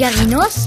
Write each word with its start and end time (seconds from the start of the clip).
Figarinos 0.00 0.66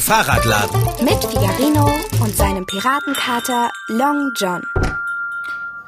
Fahrradladen. 0.00 0.82
mit 1.02 1.24
Figarino 1.24 1.98
und 2.20 2.36
seinem 2.36 2.66
Piratenkater 2.66 3.72
Long 3.88 4.32
John. 4.36 4.62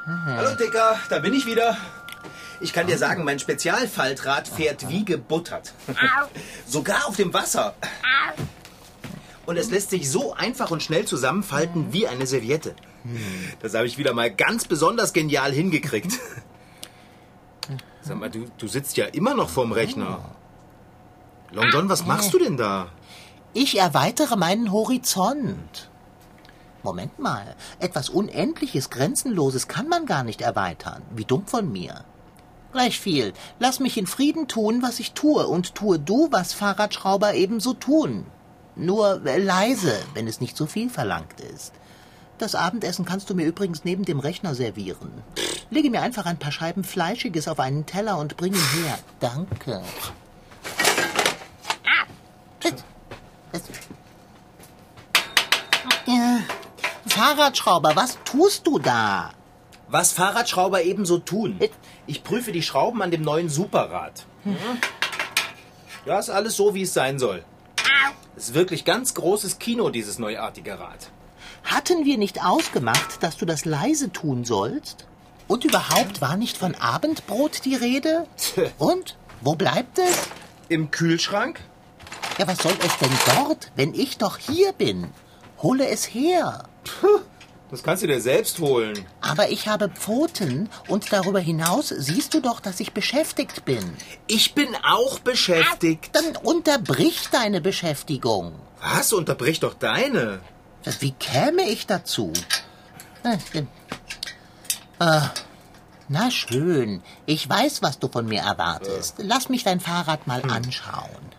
Hallo 0.07 0.57
Dicker, 0.57 0.99
da 1.11 1.19
bin 1.19 1.35
ich 1.35 1.45
wieder. 1.45 1.77
Ich 2.61 2.73
kann 2.73 2.87
dir 2.87 2.97
sagen, 2.97 3.25
mein 3.25 3.39
Spezialfaltrad 3.39 4.49
fährt 4.49 4.89
wie 4.89 5.05
gebuttert. 5.05 5.75
Sogar 6.67 7.09
auf 7.09 7.17
dem 7.17 7.35
Wasser. 7.35 7.75
Und 9.45 9.59
es 9.59 9.71
lässt 9.71 9.91
sich 9.91 10.11
so 10.11 10.33
einfach 10.33 10.71
und 10.71 10.83
schnell 10.83 11.05
zusammenfalten 11.05 11.93
wie 11.93 12.09
eine 12.09 12.27
Serviette. 12.27 12.75
Das 13.61 13.75
habe 13.75 13.87
ich 13.87 13.99
wieder 13.99 14.15
mal 14.15 14.31
ganz 14.35 14.67
besonders 14.67 15.13
genial 15.13 15.53
hingekriegt. 15.53 16.19
Sag 18.01 18.17
mal, 18.17 18.31
du, 18.31 18.47
du 18.57 18.67
sitzt 18.67 18.97
ja 18.97 19.05
immer 19.05 19.35
noch 19.35 19.51
vorm 19.51 19.73
Rechner. 19.73 20.35
Long 21.55 21.71
John, 21.71 21.89
was 21.89 22.05
machst 22.05 22.35
du 22.35 22.39
denn 22.41 22.57
da? 22.57 22.89
Ich 23.53 23.79
erweitere 23.79 24.35
meinen 24.35 24.73
Horizont. 24.73 25.89
Moment 26.83 27.21
mal, 27.21 27.55
etwas 27.79 28.09
Unendliches, 28.09 28.91
Grenzenloses 28.91 29.69
kann 29.69 29.89
man 29.89 30.05
gar 30.05 30.25
nicht 30.25 30.41
erweitern. 30.41 31.03
Wie 31.15 31.25
dumm 31.25 31.47
von 31.47 31.71
mir. 31.71 32.05
Gleich 32.73 32.99
viel. 32.99 33.33
Lass 33.61 33.79
mich 33.79 33.97
in 33.97 34.09
Frieden 34.09 34.49
tun, 34.49 34.83
was 34.83 34.99
ich 34.99 35.13
tue, 35.13 35.47
und 35.47 35.77
tue 35.77 36.01
du, 36.01 36.27
was 36.33 36.53
Fahrradschrauber 36.53 37.35
ebenso 37.35 37.73
tun. 37.73 38.27
Nur 38.75 39.25
äh, 39.25 39.39
leise, 39.39 39.97
wenn 40.15 40.27
es 40.27 40.41
nicht 40.41 40.57
so 40.57 40.67
viel 40.67 40.91
verlangt 40.91 41.41
ist. 41.41 41.73
Das 42.39 42.57
Abendessen 42.57 43.05
kannst 43.05 43.31
du 43.31 43.35
mir 43.37 43.47
übrigens 43.47 43.85
neben 43.85 44.05
dem 44.05 44.19
Rechner 44.19 44.57
servieren. 44.57 45.13
Lege 45.71 45.89
mir 45.89 46.03
einfach 46.03 46.27
ein 46.27 46.41
paar 46.41 46.51
Scheiben 46.51 46.83
Fleischiges 46.83 47.47
auf 47.47 47.61
einen 47.61 47.87
Teller 47.87 48.19
und 48.19 48.37
bring 48.37 48.55
ihn 48.55 48.83
her. 48.83 48.99
Danke. 49.21 49.83
Fahrradschrauber, 57.07 57.95
was 57.95 58.19
tust 58.25 58.67
du 58.67 58.79
da? 58.79 59.31
Was 59.89 60.13
Fahrradschrauber 60.13 60.83
ebenso 60.83 61.19
tun. 61.19 61.59
Ich 62.07 62.25
prüfe 62.25 62.53
die 62.53 62.63
Schrauben 62.63 63.03
an 63.03 63.11
dem 63.11 63.23
neuen 63.23 63.49
Superrad. 63.49 64.27
Ja, 66.05 66.19
ist 66.19 66.31
alles 66.31 66.57
so, 66.57 66.75
wie 66.75 66.83
es 66.83 66.93
sein 66.93 67.19
soll. 67.19 67.45
Ist 68.37 68.55
wirklich 68.55 68.85
ganz 68.85 69.15
großes 69.15 69.59
Kino, 69.59 69.91
dieses 69.91 70.19
neuartige 70.19 70.79
Rad. 70.79 71.11
Hatten 71.65 72.05
wir 72.05 72.19
nicht 72.19 72.45
ausgemacht, 72.45 73.23
dass 73.23 73.37
du 73.37 73.47
das 73.47 73.65
leise 73.65 74.11
tun 74.11 74.45
sollst? 74.45 75.07
Und 75.47 75.65
überhaupt 75.65 76.21
war 76.21 76.37
nicht 76.37 76.57
von 76.57 76.75
Abendbrot 76.75 77.65
die 77.65 77.77
Rede? 77.77 78.27
Und? 78.79 79.17
Wo 79.41 79.55
bleibt 79.55 79.99
es? 79.99 80.29
Im 80.69 80.91
Kühlschrank? 80.91 81.61
Ja, 82.39 82.49
was 82.49 82.59
soll 82.59 82.75
es 82.85 82.99
denn 82.99 83.37
dort, 83.37 83.71
wenn 83.77 83.95
ich 83.95 84.19
doch 84.19 84.39
hier 84.39 84.73
bin? 84.73 85.11
Hole 85.63 85.87
es 85.89 86.05
her. 86.05 86.65
Das 87.71 87.83
kannst 87.83 88.03
du 88.03 88.07
dir 88.07 88.21
selbst 88.21 88.59
holen. 88.59 89.05
Aber 89.21 89.51
ich 89.51 89.69
habe 89.69 89.89
Pfoten 89.89 90.69
und 90.89 91.13
darüber 91.13 91.41
hinaus 91.41 91.89
siehst 91.89 92.35
du 92.35 92.41
doch, 92.41 92.61
dass 92.61 92.81
ich 92.81 92.93
beschäftigt 92.93 93.65
bin. 93.65 93.97
Ich 94.27 94.55
bin 94.55 94.69
auch 94.85 95.19
beschäftigt. 95.21 96.11
Dann 96.13 96.37
unterbrich 96.37 97.29
deine 97.31 97.61
Beschäftigung. 97.61 98.53
Was? 98.81 99.13
Unterbrich 99.13 99.61
doch 99.61 99.75
deine. 99.75 100.41
Wie 101.01 101.13
käme 101.13 101.63
ich 101.69 101.87
dazu? 101.87 102.33
Äh, 105.01 105.21
Na 106.09 106.31
schön, 106.31 107.03
ich 107.27 107.49
weiß, 107.49 107.81
was 107.83 107.99
du 107.99 108.09
von 108.09 108.27
mir 108.27 108.43
erwartest. 108.43 109.17
Lass 109.19 109.49
mich 109.49 109.65
dein 109.65 109.81
Fahrrad 109.81 110.27
mal 110.27 110.43
anschauen. 110.43 111.34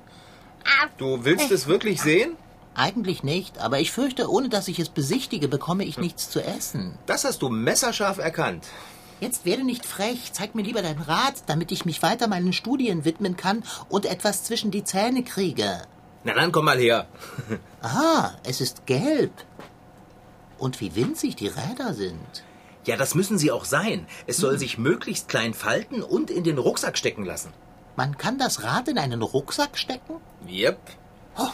Du 0.97 1.25
willst 1.25 1.51
es 1.51 1.67
wirklich 1.67 2.01
sehen? 2.01 2.37
Eigentlich 2.73 3.23
nicht, 3.23 3.59
aber 3.59 3.79
ich 3.79 3.91
fürchte, 3.91 4.29
ohne 4.29 4.49
dass 4.49 4.67
ich 4.67 4.79
es 4.79 4.89
besichtige, 4.89 5.47
bekomme 5.47 5.85
ich 5.85 5.97
nichts 5.97 6.29
zu 6.29 6.41
essen. 6.43 6.97
Das 7.05 7.23
hast 7.23 7.41
du 7.41 7.49
messerscharf 7.49 8.17
erkannt. 8.17 8.65
Jetzt 9.21 9.45
werde 9.45 9.63
nicht 9.63 9.85
frech, 9.85 10.33
zeig 10.33 10.55
mir 10.55 10.61
lieber 10.63 10.81
dein 10.81 10.99
Rad, 10.99 11.35
damit 11.47 11.71
ich 11.71 11.85
mich 11.85 12.03
weiter 12.03 12.27
meinen 12.27 12.51
Studien 12.51 13.05
widmen 13.05 13.37
kann 13.37 13.63
und 13.87 14.05
etwas 14.05 14.43
zwischen 14.43 14.71
die 14.71 14.83
Zähne 14.83 15.23
kriege. 15.23 15.83
Na 16.25 16.33
dann 16.33 16.51
komm 16.51 16.65
mal 16.65 16.77
her. 16.77 17.07
Ah, 17.81 18.31
es 18.43 18.61
ist 18.61 18.87
gelb. 18.87 19.31
Und 20.57 20.81
wie 20.81 20.95
winzig 20.95 21.35
die 21.35 21.47
Räder 21.47 21.93
sind. 21.93 22.43
Ja, 22.85 22.97
das 22.97 23.13
müssen 23.13 23.37
sie 23.37 23.51
auch 23.51 23.63
sein. 23.63 24.07
Es 24.25 24.37
soll 24.37 24.57
sich 24.57 24.79
möglichst 24.79 25.27
klein 25.27 25.53
falten 25.53 26.01
und 26.01 26.31
in 26.31 26.43
den 26.43 26.57
Rucksack 26.57 26.97
stecken 26.97 27.25
lassen. 27.25 27.53
Man 27.95 28.17
kann 28.17 28.37
das 28.37 28.63
Rad 28.63 28.87
in 28.87 28.97
einen 28.97 29.21
Rucksack 29.21 29.77
stecken? 29.77 30.15
Yep. 30.47 30.77
Oh, 31.37 31.47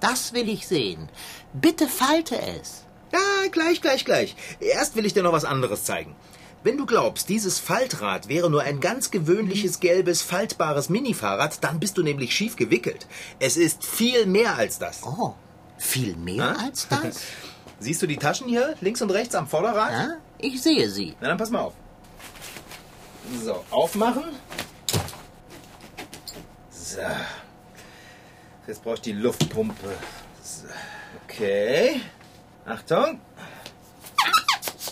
das 0.00 0.32
will 0.32 0.48
ich 0.48 0.66
sehen. 0.66 1.08
Bitte 1.52 1.86
falte 1.88 2.40
es. 2.40 2.84
Ja, 3.12 3.48
gleich, 3.50 3.80
gleich, 3.80 4.04
gleich. 4.04 4.34
Erst 4.60 4.96
will 4.96 5.06
ich 5.06 5.14
dir 5.14 5.22
noch 5.22 5.32
was 5.32 5.44
anderes 5.44 5.84
zeigen. 5.84 6.16
Wenn 6.64 6.76
du 6.76 6.86
glaubst, 6.86 7.28
dieses 7.28 7.60
Faltrad 7.60 8.26
wäre 8.28 8.50
nur 8.50 8.62
ein 8.62 8.80
ganz 8.80 9.12
gewöhnliches 9.12 9.78
gelbes, 9.78 10.22
faltbares 10.22 10.88
Minifahrrad, 10.88 11.62
dann 11.62 11.78
bist 11.78 11.96
du 11.96 12.02
nämlich 12.02 12.34
schief 12.34 12.56
gewickelt. 12.56 13.06
Es 13.38 13.56
ist 13.56 13.84
viel 13.84 14.26
mehr 14.26 14.56
als 14.56 14.80
das. 14.80 15.02
Oh, 15.04 15.34
viel 15.78 16.16
mehr 16.16 16.56
Ah? 16.58 16.64
als 16.64 16.88
das? 16.88 17.20
Siehst 17.78 18.02
du 18.02 18.06
die 18.08 18.16
Taschen 18.16 18.48
hier, 18.48 18.74
links 18.80 19.00
und 19.02 19.10
rechts 19.10 19.34
am 19.36 19.46
Vorderrad? 19.46 19.92
Ja, 19.92 20.08
ich 20.38 20.60
sehe 20.60 20.88
sie. 20.90 21.14
Na 21.20 21.28
dann 21.28 21.36
pass 21.38 21.50
mal 21.50 21.60
auf. 21.60 21.74
So, 23.44 23.62
aufmachen. 23.70 24.24
So. 26.86 27.00
Jetzt 28.68 28.82
brauche 28.84 28.94
ich 28.94 29.00
die 29.00 29.12
Luftpumpe. 29.12 29.88
So. 30.40 30.66
Okay. 31.24 32.00
Achtung. 32.64 33.20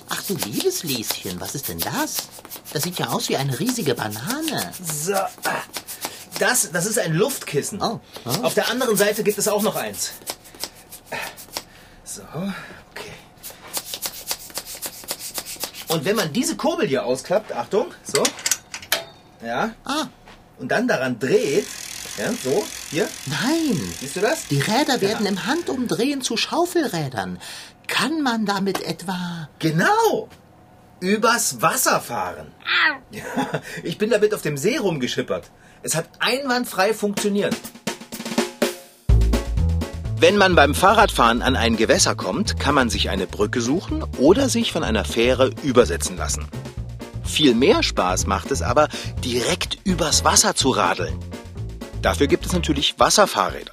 Ach 0.09 0.23
du 0.27 0.35
liebes 0.35 0.83
Lieschen, 0.83 1.41
was 1.41 1.55
ist 1.55 1.69
denn 1.69 1.79
das? 1.79 2.17
Das 2.73 2.83
sieht 2.83 2.99
ja 2.99 3.07
aus 3.11 3.29
wie 3.29 3.37
eine 3.37 3.59
riesige 3.61 3.95
Banane. 3.95 4.73
So. 4.83 5.15
Das, 6.41 6.73
das 6.73 6.87
ist 6.87 6.99
ein 6.99 7.15
Luftkissen. 7.15 7.81
Oh, 7.81 8.01
oh. 8.25 8.31
Auf 8.43 8.55
der 8.55 8.69
anderen 8.71 8.97
Seite 8.97 9.23
gibt 9.23 9.39
es 9.39 9.47
auch 9.47 9.63
noch 9.63 9.77
eins. 9.77 10.15
So, 12.03 12.23
okay. 12.23 13.13
Und 15.89 16.05
wenn 16.05 16.17
man 16.17 16.33
diese 16.33 16.57
Kurbel 16.57 16.89
hier 16.89 17.05
ausklappt, 17.05 17.53
Achtung, 17.53 17.87
so. 18.03 18.21
Ja. 19.45 19.75
Ah, 19.85 20.07
Und 20.59 20.69
dann 20.73 20.89
daran 20.89 21.19
dreht, 21.21 21.67
ja, 22.19 22.33
so, 22.33 22.65
hier, 22.91 23.09
nein. 23.27 23.81
siehst 24.01 24.17
du 24.17 24.21
das? 24.21 24.47
Die 24.49 24.61
Räder 24.61 25.01
werden 25.01 25.27
im 25.27 25.47
Handumdrehen 25.47 26.23
zu 26.23 26.37
Schaufelrädern. 26.37 27.39
Kann 27.89 28.23
man 28.23 28.47
damit 28.47 28.83
etwa... 28.83 29.49
Genau. 29.59 30.29
Übers 31.01 31.61
Wasser 31.61 32.01
fahren. 32.01 32.53
Ja, 33.11 33.23
ich 33.83 33.99
bin 33.99 34.11
damit 34.11 34.33
auf 34.33 34.43
dem 34.43 34.57
See 34.57 34.77
rumgeschippert. 34.77 35.51
Es 35.83 35.95
hat 35.95 36.09
einwandfrei 36.21 36.95
funktioniert. 36.95 37.55
Wenn 40.19 40.37
man 40.37 40.55
beim 40.55 40.75
Fahrradfahren 40.75 41.43
an 41.43 41.57
ein 41.57 41.77
Gewässer 41.77 42.15
kommt, 42.15 42.59
kann 42.59 42.75
man 42.75 42.89
sich 42.89 43.11
eine 43.11 43.27
Brücke 43.27 43.61
suchen 43.61 44.03
oder 44.19 44.49
sich 44.49 44.73
von 44.73 44.83
einer 44.83 45.05
Fähre 45.05 45.51
übersetzen 45.63 46.17
lassen. 46.17 46.49
Viel 47.25 47.55
mehr 47.55 47.83
Spaß 47.83 48.27
macht 48.27 48.51
es 48.51 48.63
aber, 48.63 48.89
direkt 49.23 49.79
übers 49.85 50.25
Wasser 50.25 50.55
zu 50.55 50.71
radeln. 50.71 51.19
Dafür 52.05 52.27
gibt 52.27 52.45
es 52.45 52.53
natürlich 52.53 52.97
Wasserfahrräder. 52.99 53.73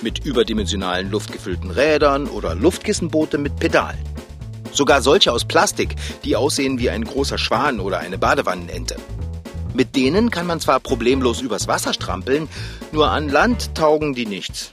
Mit 0.00 0.24
überdimensionalen 0.24 1.10
luftgefüllten 1.10 1.70
Rädern 1.70 2.26
oder 2.26 2.54
Luftkissenboote 2.54 3.36
mit 3.36 3.56
Pedalen. 3.56 4.02
Sogar 4.72 5.02
solche 5.02 5.32
aus 5.32 5.44
Plastik, 5.44 5.94
die 6.24 6.34
aussehen 6.34 6.78
wie 6.78 6.88
ein 6.88 7.04
großer 7.04 7.36
Schwan 7.36 7.78
oder 7.80 7.98
eine 7.98 8.16
Badewannenente. 8.16 8.96
Mit 9.74 9.96
denen 9.96 10.30
kann 10.30 10.46
man 10.46 10.60
zwar 10.60 10.80
problemlos 10.80 11.42
übers 11.42 11.68
Wasser 11.68 11.92
strampeln, 11.92 12.48
nur 12.90 13.10
an 13.10 13.28
Land 13.28 13.74
taugen 13.74 14.14
die 14.14 14.24
nichts. 14.24 14.70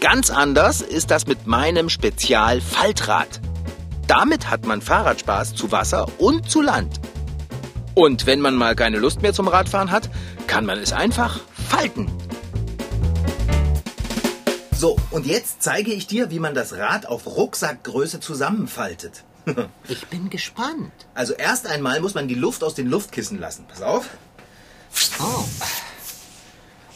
Ganz 0.00 0.30
anders 0.30 0.82
ist 0.82 1.10
das 1.10 1.26
mit 1.26 1.48
meinem 1.48 1.88
Spezial-Faltrad. 1.88 3.40
Damit 4.06 4.48
hat 4.48 4.64
man 4.66 4.82
Fahrradspaß 4.82 5.56
zu 5.56 5.72
Wasser 5.72 6.06
und 6.18 6.48
zu 6.48 6.62
Land. 6.62 7.00
Und 7.94 8.26
wenn 8.26 8.40
man 8.40 8.54
mal 8.54 8.76
keine 8.76 8.98
Lust 8.98 9.20
mehr 9.20 9.32
zum 9.32 9.48
Radfahren 9.48 9.90
hat, 9.90 10.08
kann 10.46 10.64
man 10.64 10.78
es 10.78 10.92
einfach 10.92 11.40
falten. 11.68 12.19
So, 14.80 14.96
und 15.10 15.26
jetzt 15.26 15.62
zeige 15.62 15.92
ich 15.92 16.06
dir, 16.06 16.30
wie 16.30 16.38
man 16.38 16.54
das 16.54 16.72
Rad 16.72 17.04
auf 17.04 17.26
Rucksackgröße 17.26 18.18
zusammenfaltet. 18.20 19.24
Ich 19.88 20.06
bin 20.06 20.30
gespannt. 20.30 20.90
Also 21.12 21.34
erst 21.34 21.66
einmal 21.66 22.00
muss 22.00 22.14
man 22.14 22.28
die 22.28 22.34
Luft 22.34 22.64
aus 22.64 22.74
den 22.74 22.86
Luftkissen 22.86 23.38
lassen. 23.38 23.66
Pass 23.68 23.82
auf. 23.82 24.08
Oh. 25.18 25.44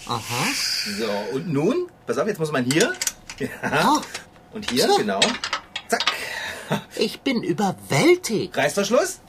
Aha. 0.07 0.47
So, 0.99 1.37
und 1.37 1.53
nun, 1.53 1.91
pass 2.07 2.17
auf, 2.17 2.27
jetzt 2.27 2.39
muss 2.39 2.53
man 2.53 2.65
hier. 2.65 2.95
Ja. 3.39 3.49
Oh, 3.97 4.01
Und 4.55 4.71
hier, 4.71 4.89
So. 4.89 4.97
genau. 4.97 5.21
Zack. 5.89 6.05
ich 6.97 7.21
bin 7.21 7.43
überwältigt. 7.43 8.57
Reißverschluss. 8.57 9.21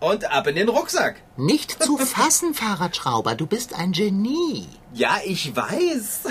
Und 0.00 0.24
ab 0.32 0.48
in 0.48 0.56
den 0.56 0.68
Rucksack. 0.68 1.22
Nicht 1.36 1.80
zu 1.80 1.96
fassen, 2.16 2.54
Fahrradschrauber. 2.54 3.36
Du 3.36 3.46
bist 3.46 3.72
ein 3.72 3.92
Genie. 3.92 4.66
Ja, 4.94 5.18
ich 5.24 5.54
weiß. 5.54 6.22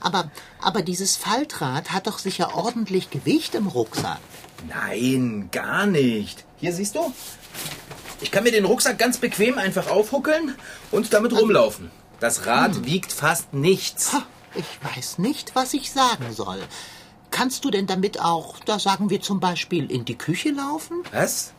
Aber, 0.00 0.30
aber 0.60 0.82
dieses 0.82 1.16
Faltrad 1.16 1.92
hat 1.92 2.06
doch 2.06 2.18
sicher 2.18 2.54
ordentlich 2.54 3.10
Gewicht 3.10 3.54
im 3.54 3.66
Rucksack. 3.66 4.20
Nein, 4.68 5.48
gar 5.52 5.86
nicht. 5.86 6.44
Hier 6.56 6.72
siehst 6.72 6.94
du? 6.94 7.12
Ich 8.20 8.30
kann 8.30 8.44
mir 8.44 8.52
den 8.52 8.64
Rucksack 8.64 8.98
ganz 8.98 9.18
bequem 9.18 9.58
einfach 9.58 9.88
aufhuckeln 9.88 10.54
und 10.90 11.12
damit 11.12 11.32
rumlaufen. 11.32 11.90
Das 12.20 12.46
Rad 12.46 12.84
wiegt 12.84 13.12
fast 13.12 13.52
nichts. 13.54 14.16
Ich 14.54 14.94
weiß 14.94 15.18
nicht, 15.18 15.54
was 15.54 15.74
ich 15.74 15.92
sagen 15.92 16.32
soll. 16.32 16.60
Kannst 17.30 17.64
du 17.64 17.70
denn 17.70 17.86
damit 17.86 18.20
auch, 18.20 18.58
da 18.60 18.78
sagen 18.78 19.10
wir 19.10 19.20
zum 19.20 19.38
Beispiel, 19.38 19.90
in 19.90 20.04
die 20.04 20.16
Küche 20.16 20.50
laufen? 20.50 21.04
Was? 21.12 21.52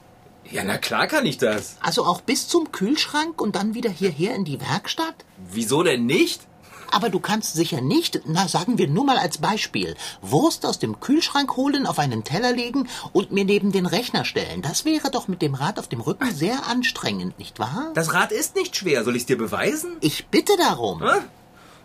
Ja, 0.51 0.63
na 0.63 0.77
klar 0.77 1.07
kann 1.07 1.25
ich 1.25 1.37
das. 1.37 1.77
Also 1.79 2.03
auch 2.05 2.21
bis 2.21 2.47
zum 2.47 2.71
Kühlschrank 2.71 3.39
und 3.39 3.55
dann 3.55 3.75
wieder 3.75 3.89
hierher 3.89 4.33
in 4.35 4.45
die 4.45 4.59
Werkstatt? 4.59 5.13
Wieso 5.37 5.83
denn 5.83 6.05
nicht? 6.05 6.41
Aber 6.91 7.09
du 7.09 7.19
kannst 7.19 7.55
sicher 7.55 7.81
nicht, 7.81 8.21
na 8.25 8.47
sagen 8.47 8.77
wir 8.77 8.87
nur 8.87 9.05
mal 9.05 9.17
als 9.17 9.37
Beispiel, 9.37 9.95
Wurst 10.21 10.65
aus 10.65 10.79
dem 10.79 10.99
Kühlschrank 10.99 11.55
holen, 11.55 11.85
auf 11.85 11.99
einen 11.99 12.23
Teller 12.23 12.51
legen 12.51 12.87
und 13.13 13.31
mir 13.31 13.45
neben 13.45 13.71
den 13.71 13.85
Rechner 13.85 14.25
stellen. 14.25 14.61
Das 14.61 14.85
wäre 14.85 15.11
doch 15.11 15.27
mit 15.27 15.41
dem 15.41 15.53
Rad 15.53 15.79
auf 15.79 15.87
dem 15.87 16.01
Rücken 16.01 16.33
sehr 16.33 16.67
anstrengend, 16.67 17.37
nicht 17.39 17.59
wahr? 17.59 17.91
Das 17.93 18.13
Rad 18.13 18.31
ist 18.31 18.55
nicht 18.55 18.75
schwer. 18.75 19.03
Soll 19.03 19.15
ich 19.15 19.23
es 19.23 19.27
dir 19.27 19.37
beweisen? 19.37 19.97
Ich 20.01 20.27
bitte 20.27 20.53
darum. 20.57 21.01
Hm? 21.01 21.23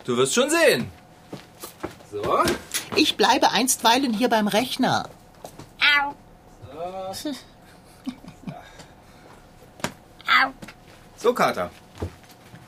Du 0.05 0.17
wirst 0.17 0.33
schon 0.35 0.49
sehen. 0.49 0.91
So. 2.11 2.43
Ich 2.95 3.17
bleibe 3.17 3.51
einstweilen 3.51 4.13
hier 4.13 4.29
beim 4.29 4.47
Rechner. 4.47 5.09
So, 11.17 11.33
Kater. 11.33 11.71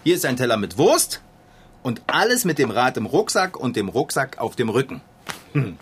Hier 0.04 0.16
ist 0.16 0.26
ein 0.26 0.38
Teller 0.38 0.58
mit 0.58 0.78
Wurst 0.78 1.22
und 1.88 2.02
alles 2.08 2.44
mit 2.44 2.60
dem 2.60 2.70
Rad 2.70 2.98
im 2.98 3.06
Rucksack 3.06 3.56
und 3.56 3.78
dem 3.78 3.88
Rucksack 3.88 4.40
auf 4.40 4.58
dem 4.58 4.68
Rücken. 4.68 5.00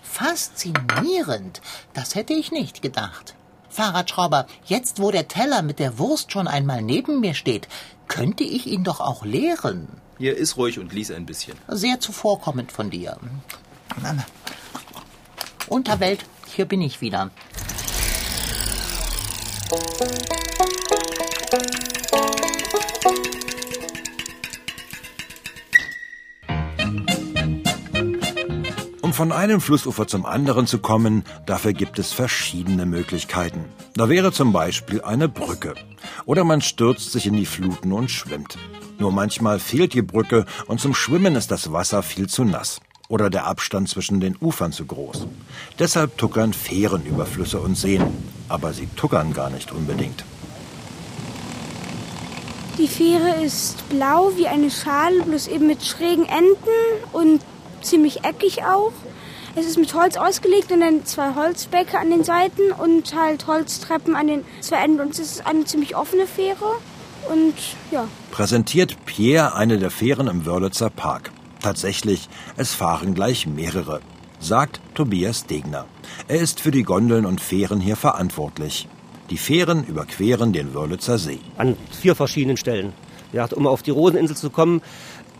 Faszinierend. 0.04 1.62
Das 1.94 2.13
hätte 2.13 2.34
ich 2.34 2.52
nicht 2.52 2.84
gedacht. 2.84 3.34
Fahrradschrauber, 3.69 4.46
jetzt 4.66 5.02
wo 5.02 5.10
der 5.10 5.28
Teller 5.28 5.63
mit 5.63 5.80
der 5.80 5.98
Wurst 5.98 6.31
schon 6.31 6.48
einmal 6.48 6.84
neben 6.84 7.22
mir 7.22 7.34
steht, 7.34 7.68
könnte 8.07 8.44
ich 8.44 8.68
ihn 8.68 8.84
doch 8.84 9.00
auch 9.00 9.25
leeren. 9.25 9.88
Hier 10.19 10.38
ist 10.38 10.57
ruhig 10.57 10.78
und 10.78 10.94
lies 10.94 11.10
ein 11.10 11.25
bisschen. 11.25 11.57
Sehr 11.68 12.00
zuvorkommend 12.00 12.72
von 12.72 12.92
dir. 12.92 13.18
Unterwelt, 15.68 16.24
hier 16.54 16.66
bin 16.66 16.81
ich 16.81 17.01
wieder. 17.01 17.31
Von 29.15 29.31
einem 29.31 29.62
Flussufer 29.62 30.07
zum 30.07 30.25
anderen 30.25 30.67
zu 30.67 30.79
kommen, 30.79 31.23
dafür 31.45 31.71
gibt 31.71 32.00
es 32.00 32.12
verschiedene 32.12 32.85
Möglichkeiten. 32.85 33.65
Da 33.95 34.09
wäre 34.09 34.33
zum 34.33 34.51
Beispiel 34.51 35.01
eine 35.01 35.29
Brücke. 35.29 35.73
Oder 36.25 36.44
man 36.44 36.62
stürzt 36.62 37.13
sich 37.13 37.25
in 37.25 37.35
die 37.35 37.45
Fluten 37.45 37.94
und 37.94 38.12
schwimmt. 38.12 38.57
Nur 39.00 39.13
manchmal 39.13 39.59
fehlt 39.59 39.94
die 39.94 40.01
Brücke 40.01 40.45
und 40.67 40.81
zum 40.81 40.94
Schwimmen 40.94 41.35
ist 41.35 41.50
das 41.50 41.71
Wasser 41.71 42.03
viel 42.03 42.27
zu 42.27 42.44
nass. 42.44 42.81
Oder 43.07 43.29
der 43.29 43.45
Abstand 43.45 43.88
zwischen 43.88 44.19
den 44.19 44.35
Ufern 44.39 44.73
zu 44.73 44.85
groß. 44.85 45.27
Deshalb 45.79 46.17
tuckern 46.17 46.53
Fähren 46.53 47.06
über 47.06 47.25
Flüsse 47.25 47.62
und 47.62 47.75
Seen. 47.75 48.03
Aber 48.50 48.73
sie 48.73 48.88
tuckern 48.97 49.33
gar 49.33 49.50
nicht 49.50 49.71
unbedingt. 49.71 50.25
Die 52.77 52.89
Fähre 52.89 53.41
ist 53.41 53.88
blau 53.88 54.33
wie 54.35 54.47
eine 54.47 54.69
Schale, 54.69 55.23
bloß 55.23 55.47
eben 55.47 55.67
mit 55.67 55.85
schrägen 55.85 56.25
Enden 56.25 56.57
und 57.13 57.41
ziemlich 57.81 58.23
eckig 58.25 58.63
auch. 58.63 58.91
Es 59.57 59.66
ist 59.66 59.78
mit 59.78 59.94
Holz 59.94 60.18
ausgelegt 60.18 60.72
und 60.74 60.81
dann 60.81 61.06
zwei 61.06 61.34
Holzbäcke 61.34 61.98
an 61.98 62.10
den 62.10 62.25
Seiten 62.25 62.74
und 62.74 63.16
halt 63.16 63.48
Holztreppen 63.48 64.16
an 64.16 64.28
den 64.28 64.46
zwei 64.60 64.84
Enden. 64.84 65.00
Und 65.00 65.13
es 65.13 65.19
ist 65.19 65.48
eine 65.48 65.63
ziemlich 65.63 65.96
offene 65.96 66.28
Fähre. 66.28 66.75
Und 67.31 67.54
ja, 67.90 68.07
Präsentiert 68.31 68.98
Pierre 69.06 69.56
eine 69.56 69.78
der 69.80 69.92
Fähren 69.92 70.28
im 70.28 70.46
Wörlitzer 70.46 70.90
Park. 70.90 71.31
Tatsächlich, 71.62 72.28
es 72.57 72.74
fahren 72.74 73.16
gleich 73.16 73.48
mehrere, 73.48 74.02
sagt 74.40 74.81
Tobias 74.94 75.46
Degner. 75.46 75.86
Er 76.28 76.42
ist 76.42 76.60
für 76.60 76.72
die 76.72 76.84
Gondeln 76.84 77.25
und 77.25 77.40
Fähren 77.40 77.80
hier 77.80 77.96
verantwortlich. 77.96 78.88
Die 79.30 79.38
Fähren 79.38 79.86
überqueren 79.86 80.54
den 80.54 80.75
Wörlitzer 80.75 81.18
See. 81.18 81.40
an 81.58 81.78
vier 82.00 82.13
verschiedenen 82.13 82.58
Stellen. 82.58 82.94
Ja, 83.36 83.50
um 83.54 83.68
auf 83.68 83.84
die 83.84 83.92
Roseninsel 83.92 84.38
zu 84.38 84.50
kommen, 84.50 84.82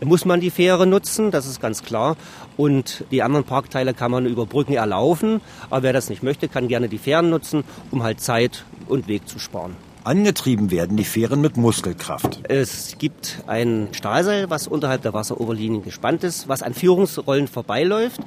muss 0.04 0.26
man 0.26 0.40
die 0.40 0.50
Fähre 0.50 0.86
nutzen, 0.86 1.30
das 1.30 1.46
ist 1.46 1.62
ganz 1.62 1.82
klar. 1.82 2.18
Und 2.58 3.04
die 3.10 3.22
anderen 3.22 3.46
Parkteile 3.46 3.94
kann 3.94 4.10
man 4.10 4.26
über 4.26 4.44
Brücken 4.44 4.74
erlaufen. 4.74 5.40
Aber 5.70 5.82
wer 5.82 5.94
das 5.94 6.10
nicht 6.10 6.22
möchte, 6.22 6.46
kann 6.46 6.68
gerne 6.68 6.90
die 6.90 6.98
Fähren 6.98 7.30
nutzen, 7.30 7.64
um 7.90 8.02
halt 8.02 8.20
Zeit 8.20 8.66
und 8.86 9.08
Weg 9.08 9.26
zu 9.26 9.38
sparen. 9.38 9.74
Angetrieben 10.04 10.70
werden 10.70 10.98
die 10.98 11.04
Fähren 11.04 11.40
mit 11.40 11.56
Muskelkraft. 11.56 12.40
Es 12.48 12.96
gibt 12.98 13.42
ein 13.46 13.88
Stahlseil, 13.92 14.50
was 14.50 14.68
unterhalb 14.68 15.00
der 15.00 15.14
Wasseroberlinie 15.14 15.80
gespannt 15.80 16.22
ist, 16.22 16.48
was 16.48 16.62
an 16.62 16.74
Führungsrollen 16.74 17.48
vorbeiläuft. 17.48 18.20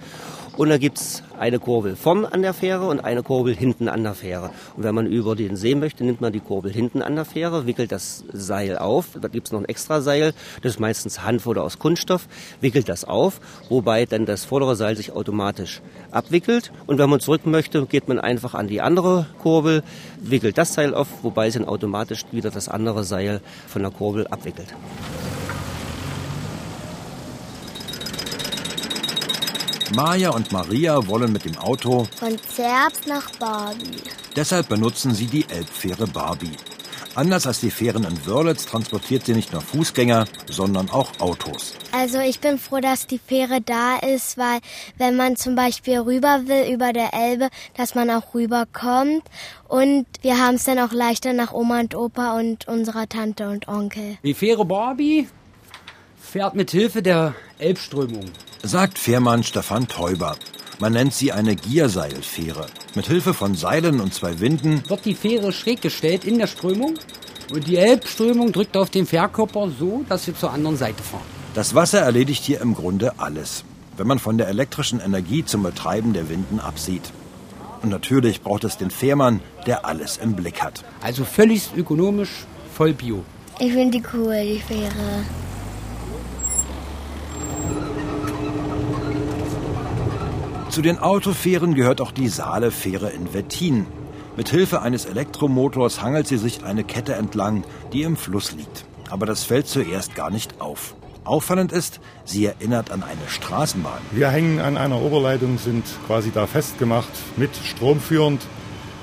Und 0.60 0.68
da 0.68 0.78
gibt's 0.78 1.24
eine 1.40 1.58
Kurbel 1.58 1.96
vorn 1.96 2.26
an 2.26 2.42
der 2.42 2.54
Fähre 2.54 2.88
und 2.88 3.00
eine 3.00 3.24
Kurbel 3.24 3.56
hinten 3.56 3.88
an 3.88 4.04
der 4.04 4.14
Fähre. 4.14 4.52
Und 4.76 4.84
wenn 4.84 4.94
man 4.94 5.08
über 5.08 5.38
den 5.38 5.56
See 5.56 5.74
möchte, 5.74 6.04
nimmt 6.04 6.20
man 6.20 6.34
die 6.34 6.42
Kurbel 6.42 6.70
hinten 6.70 7.02
an 7.02 7.16
der 7.16 7.24
Fähre, 7.24 7.66
wickelt 7.66 7.94
das 7.94 8.26
Seil 8.34 8.78
auf. 8.78 9.06
Da 9.22 9.30
gibt's 9.30 9.54
noch 9.54 9.62
ein 9.62 9.70
extra 9.70 10.02
Seil, 10.02 10.34
das 10.62 10.74
ist 10.74 10.80
meistens 10.82 11.24
Hanf 11.24 11.48
oder 11.48 11.64
aus 11.64 11.80
Kunststoff, 11.80 12.28
wickelt 12.60 12.90
das 12.90 13.06
auf, 13.06 13.40
wobei 13.70 14.06
dann 14.06 14.26
das 14.26 14.44
vordere 14.44 14.76
Seil 14.76 14.98
sich 14.98 15.14
automatisch 15.14 15.80
abwickelt. 16.12 16.74
Und 16.88 16.98
wenn 16.98 17.10
man 17.10 17.22
zurück 17.22 17.46
möchte, 17.46 17.86
geht 17.86 18.10
man 18.10 18.20
einfach 18.20 18.54
an 18.54 18.68
die 18.68 18.82
andere 18.82 19.28
Kurbel, 19.42 19.82
wickelt 20.20 20.58
das 20.58 20.74
Seil 20.74 20.94
auf, 20.94 21.08
wobei 21.22 21.48
es 21.48 21.54
dann 21.54 21.64
automatisch 21.64 22.26
wieder 22.34 22.52
das 22.52 22.68
andere 22.68 23.06
Seil 23.06 23.40
von 23.66 23.82
der 23.82 23.92
Kurbel 23.92 24.28
abwickelt. 24.28 24.76
Maja 29.96 30.30
und 30.32 30.52
Maria 30.52 31.08
wollen 31.08 31.32
mit 31.32 31.46
dem 31.46 31.58
Auto, 31.58 32.08
Von 32.18 32.38
Zerbst 32.56 33.08
nach 33.08 33.30
Barbie. 33.40 34.02
deshalb 34.36 34.70
benutzen 34.70 35.14
sie 35.16 35.26
die 35.26 35.46
Elbfähre 35.50 36.08
Barbie. 36.08 36.52
Anders 37.16 37.48
als 37.48 37.60
die 37.60 37.72
Fähren 37.72 38.04
in 38.04 38.26
Wörlitz 38.28 38.66
transportiert 38.68 39.26
sie 39.26 39.34
nicht 39.34 39.52
nur 39.52 39.62
Fußgänger, 39.62 40.26
sondern 40.48 40.90
auch 40.92 41.12
Autos. 41.20 41.74
Also 41.92 42.20
ich 42.20 42.40
bin 42.40 42.60
froh, 42.60 42.80
dass 42.80 43.08
die 43.08 43.18
Fähre 43.18 43.62
da 43.62 43.98
ist, 43.98 44.38
weil 44.38 44.60
wenn 44.98 45.16
man 45.16 45.36
zum 45.36 45.56
Beispiel 45.56 46.00
rüber 46.00 46.44
will 46.46 46.72
über 46.72 46.94
der 46.94 47.14
Elbe, 47.14 47.50
dass 47.76 47.96
man 47.96 48.12
auch 48.12 48.34
rüberkommt. 48.36 49.24
Und 49.68 50.06
wir 50.22 50.38
haben 50.38 50.56
es 50.56 50.66
dann 50.66 50.78
auch 50.80 50.94
leichter 50.94 51.34
nach 51.34 51.52
Oma 51.52 51.80
und 51.80 51.96
Opa 51.96 52.38
und 52.38 52.68
unserer 52.68 53.10
Tante 53.10 53.50
und 53.50 53.68
Onkel. 53.68 54.18
Die 54.24 54.36
Fähre 54.36 54.64
Barbie 54.66 55.28
fährt 56.22 56.54
mit 56.54 56.70
Hilfe 56.72 57.02
der 57.02 57.34
Elbströmung. 57.58 58.26
Sagt 58.64 59.00
Fährmann 59.00 59.44
Stefan 59.44 59.88
Teuber. 59.88 60.36
Man 60.80 60.92
nennt 60.92 61.14
sie 61.14 61.32
eine 61.32 61.56
Gierseilfähre. 61.56 62.66
Mit 62.94 63.08
Hilfe 63.08 63.34
von 63.34 63.56
Seilen 63.56 64.02
und 64.02 64.14
zwei 64.14 64.42
Winden 64.42 64.84
Wird 64.90 65.06
die 65.06 65.16
Fähre 65.16 65.54
schräg 65.54 65.82
gestellt 65.82 66.26
in 66.26 66.38
der 66.38 66.48
Strömung 66.48 66.96
und 67.54 67.68
die 67.68 67.78
Elbströmung 67.78 68.52
drückt 68.52 68.76
auf 68.76 68.90
den 68.90 69.06
Fährkörper 69.06 69.70
so, 69.80 70.04
dass 70.10 70.28
wir 70.28 70.36
zur 70.36 70.52
anderen 70.52 70.76
Seite 70.76 71.02
fahren. 71.02 71.24
Das 71.54 71.74
Wasser 71.74 72.02
erledigt 72.02 72.44
hier 72.44 72.60
im 72.60 72.76
Grunde 72.76 73.14
alles, 73.18 73.64
wenn 73.96 74.08
man 74.08 74.20
von 74.20 74.38
der 74.38 74.50
elektrischen 74.50 75.00
Energie 75.00 75.46
zum 75.46 75.64
Betreiben 75.64 76.12
der 76.12 76.30
Winden 76.30 76.60
absieht. 76.60 77.14
Und 77.82 77.90
natürlich 77.90 78.42
braucht 78.42 78.66
es 78.66 78.78
den 78.78 78.92
Fährmann, 78.92 79.40
der 79.68 79.86
alles 79.86 80.18
im 80.18 80.36
Blick 80.36 80.62
hat. 80.62 80.84
Also 81.02 81.24
völlig 81.24 81.70
ökonomisch, 81.78 82.46
voll 82.74 82.92
bio. 82.92 83.24
Ich 83.58 83.72
finde 83.72 84.00
die 84.00 84.04
cool, 84.14 84.36
die 84.44 84.60
Fähre. 84.60 85.24
Zu 90.70 90.84
den 90.84 91.00
Autofähren 91.00 91.74
gehört 91.74 92.00
auch 92.00 92.12
die 92.12 92.28
Saalefähre 92.28 93.10
in 93.10 93.34
Wettin. 93.34 93.88
Mit 94.38 94.50
Hilfe 94.50 94.84
eines 94.84 95.06
Elektromotors 95.06 96.04
hangelt 96.04 96.28
sie 96.28 96.38
sich 96.38 96.64
eine 96.64 96.84
Kette 96.84 97.16
entlang, 97.16 97.64
die 97.92 98.04
im 98.04 98.16
Fluss 98.16 98.52
liegt. 98.52 98.86
Aber 99.10 99.26
das 99.26 99.44
fällt 99.44 99.68
zuerst 99.68 100.14
gar 100.14 100.30
nicht 100.30 100.62
auf. 100.62 100.94
Auffallend 101.24 101.72
ist, 101.72 102.00
sie 102.24 102.46
erinnert 102.46 102.92
an 102.92 103.02
eine 103.02 103.28
Straßenbahn. 103.28 104.00
Wir 104.12 104.30
hängen 104.30 104.60
an 104.60 104.78
einer 104.78 105.02
Oberleitung, 105.02 105.58
sind 105.58 105.86
quasi 106.06 106.30
da 106.32 106.46
festgemacht, 106.46 107.10
mit 107.36 107.50
Strom 107.64 108.00
führend. 108.00 108.46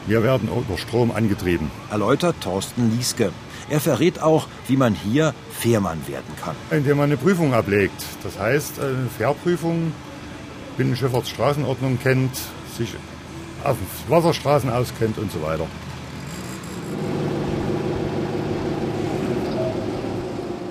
Wir 0.07 0.23
werden 0.23 0.49
über 0.49 0.79
Strom 0.79 1.11
angetrieben. 1.11 1.73
Erläutert 1.91 2.37
Thorsten 2.41 2.97
Lieske. 2.97 3.33
Er 3.69 3.81
verrät 3.81 4.23
auch, 4.23 4.47
wie 4.69 4.77
man 4.77 4.95
hier 4.95 5.35
Fährmann 5.51 6.07
werden 6.07 6.33
kann. 6.41 6.55
Indem 6.71 6.99
man 6.99 7.07
eine 7.07 7.17
Prüfung 7.17 7.55
ablegt. 7.55 8.05
Das 8.23 8.39
heißt, 8.39 8.79
eine 8.79 9.09
Fährprüfung, 9.19 9.93
Binnenschifffahrtsstraßenordnung 10.77 11.99
kennt, 11.99 12.37
sich 12.77 12.95
auf 13.65 13.77
Wasserstraßen 14.09 14.71
auskennt 14.71 15.19
und 15.19 15.33
so 15.33 15.43
weiter. 15.43 15.67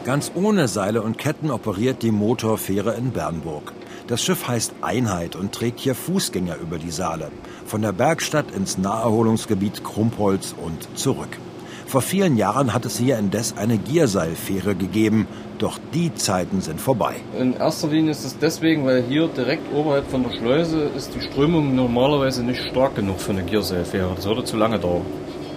Ganz 0.06 0.32
ohne 0.36 0.68
Seile 0.68 1.02
und 1.02 1.18
Ketten 1.18 1.50
operiert 1.50 2.04
die 2.04 2.12
Motorfähre 2.12 2.94
in 2.94 3.12
Bernburg. 3.12 3.74
Das 4.06 4.24
Schiff 4.24 4.48
heißt 4.48 4.76
Einheit 4.82 5.36
und 5.36 5.52
trägt 5.52 5.80
hier 5.80 5.96
Fußgänger 5.96 6.58
über 6.58 6.78
die 6.78 6.92
Saale. 6.92 7.32
Von 7.66 7.82
der 7.82 7.92
Bergstadt 7.92 8.52
ins 8.52 8.78
Naherholungsgebiet 8.78 9.84
Krumpholz 9.84 10.54
und 10.64 10.88
zurück. 10.96 11.40
Vor 11.88 12.02
vielen 12.02 12.38
Jahren 12.38 12.74
hat 12.74 12.86
es 12.86 12.98
hier 13.00 13.18
indes 13.18 13.58
eine 13.58 13.80
Gierseilfähre 13.80 14.76
gegeben, 14.76 15.28
doch 15.62 15.80
die 15.94 16.14
Zeiten 16.14 16.62
sind 16.62 16.80
vorbei. 16.80 17.16
In 17.40 17.54
erster 17.54 17.88
Linie 17.88 18.12
ist 18.12 18.26
es 18.26 18.38
deswegen, 18.38 18.86
weil 18.86 19.04
hier 19.04 19.28
direkt 19.28 19.74
oberhalb 19.74 20.10
von 20.10 20.24
der 20.24 20.32
Schleuse 20.32 20.90
ist 20.96 21.14
die 21.16 21.22
Strömung 21.22 21.76
normalerweise 21.76 22.44
nicht 22.44 22.64
stark 22.70 22.96
genug 22.96 23.20
für 23.20 23.32
eine 23.32 23.44
Gierseilfähre. 23.44 24.12
Das 24.16 24.26
würde 24.26 24.44
zu 24.44 24.58
lange 24.58 24.80
dauern. 24.80 25.06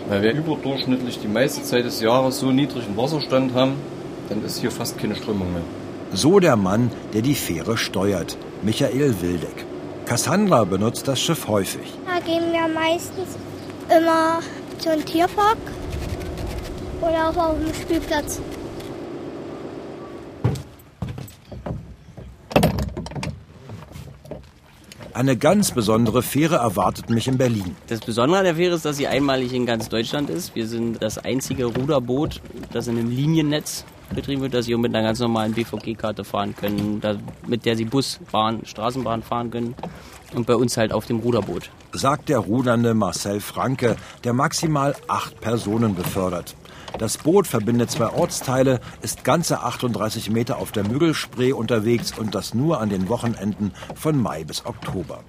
Weil 0.09 0.23
wir 0.23 0.33
überdurchschnittlich 0.33 1.19
die 1.21 1.29
meiste 1.29 1.63
Zeit 1.63 1.85
des 1.85 2.01
Jahres 2.01 2.41
so 2.41 2.51
niedrigen 2.51 2.97
Wasserstand 2.97 3.55
haben, 3.55 3.75
dann 4.29 4.45
ist 4.45 4.59
hier 4.59 4.71
fast 4.71 4.99
keine 4.99 5.15
Strömung 5.15 5.53
mehr. 5.53 5.63
So 6.13 6.41
der 6.41 6.57
Mann, 6.57 6.91
der 7.13 7.23
die 7.23 7.35
Fähre 7.35 7.77
steuert, 7.77 8.39
Michael 8.63 9.15
Wildeck. 9.21 9.67
Cassandra 10.07 10.65
benutzt 10.65 11.07
das 11.07 11.21
Schiff 11.21 11.47
häufig. 11.49 11.93
Da 12.07 12.19
gehen 12.21 12.51
wir 12.51 12.67
meistens 12.67 13.37
immer 13.95 14.41
zum 14.79 15.05
Tierpark 15.05 15.59
oder 17.03 17.29
auch 17.29 17.37
auf 17.37 17.57
dem 17.59 17.75
Spielplatz. 17.75 18.41
Eine 25.19 25.37
ganz 25.37 25.73
besondere 25.73 26.23
Fähre 26.23 26.59
erwartet 26.59 27.11
mich 27.11 27.27
in 27.27 27.39
Berlin. 27.39 27.75
Das 27.89 27.99
Besondere 27.99 28.39
an 28.39 28.45
der 28.45 28.55
Fähre 28.55 28.77
ist, 28.77 28.85
dass 28.85 28.99
sie 28.99 29.09
einmalig 29.09 29.53
in 29.53 29.67
ganz 29.67 29.89
Deutschland 29.89 30.31
ist. 30.31 30.55
Wir 30.55 30.69
sind 30.69 31.03
das 31.03 31.19
einzige 31.19 31.65
Ruderboot, 31.65 32.41
das 32.73 32.87
in 32.87 32.97
einem 32.97 33.11
Liniennetz 33.11 33.85
betrieben 34.15 34.43
wird, 34.43 34.55
dass 34.55 34.67
sie 34.67 34.77
mit 34.77 34.95
einer 34.95 35.05
ganz 35.05 35.19
normalen 35.19 35.55
BVG-Karte 35.55 36.23
fahren 36.23 36.55
können, 36.55 37.03
mit 37.49 37.67
der 37.67 37.77
sie 37.77 37.85
Bus, 37.85 38.21
Bahn, 38.31 38.65
Straßenbahn 38.65 39.25
fahren 39.25 39.51
können. 39.51 39.75
Und 40.37 40.47
bei 40.47 40.55
uns 40.55 40.77
halt 40.77 40.93
auf 40.93 41.07
dem 41.07 41.19
Ruderboot. 41.19 41.69
Sagt 41.91 42.29
der 42.29 42.39
rudernde 42.39 42.95
Marcel 42.95 43.41
Franke, 43.41 43.97
der 44.23 44.35
maximal 44.35 44.95
acht 45.09 45.41
Personen 45.41 45.97
befördert. 45.97 46.55
Das 46.97 47.19
Boot 47.19 47.47
verbindet 47.47 47.91
zwei 47.91 48.09
Ortsteile, 48.09 48.81
ist 49.03 49.25
ganze 49.25 49.61
38 49.63 50.31
Meter 50.31 50.59
auf 50.59 50.73
der 50.73 50.89
Müggelspree 50.89 51.53
unterwegs 51.53 52.17
und 52.17 52.35
das 52.35 52.55
nur 52.55 52.81
an 52.81 52.89
den 52.89 53.09
Wochenenden 53.09 53.73
von 53.95 54.21
Mai 54.21 54.45
bis 54.45 54.65
Oktober. 54.65 55.21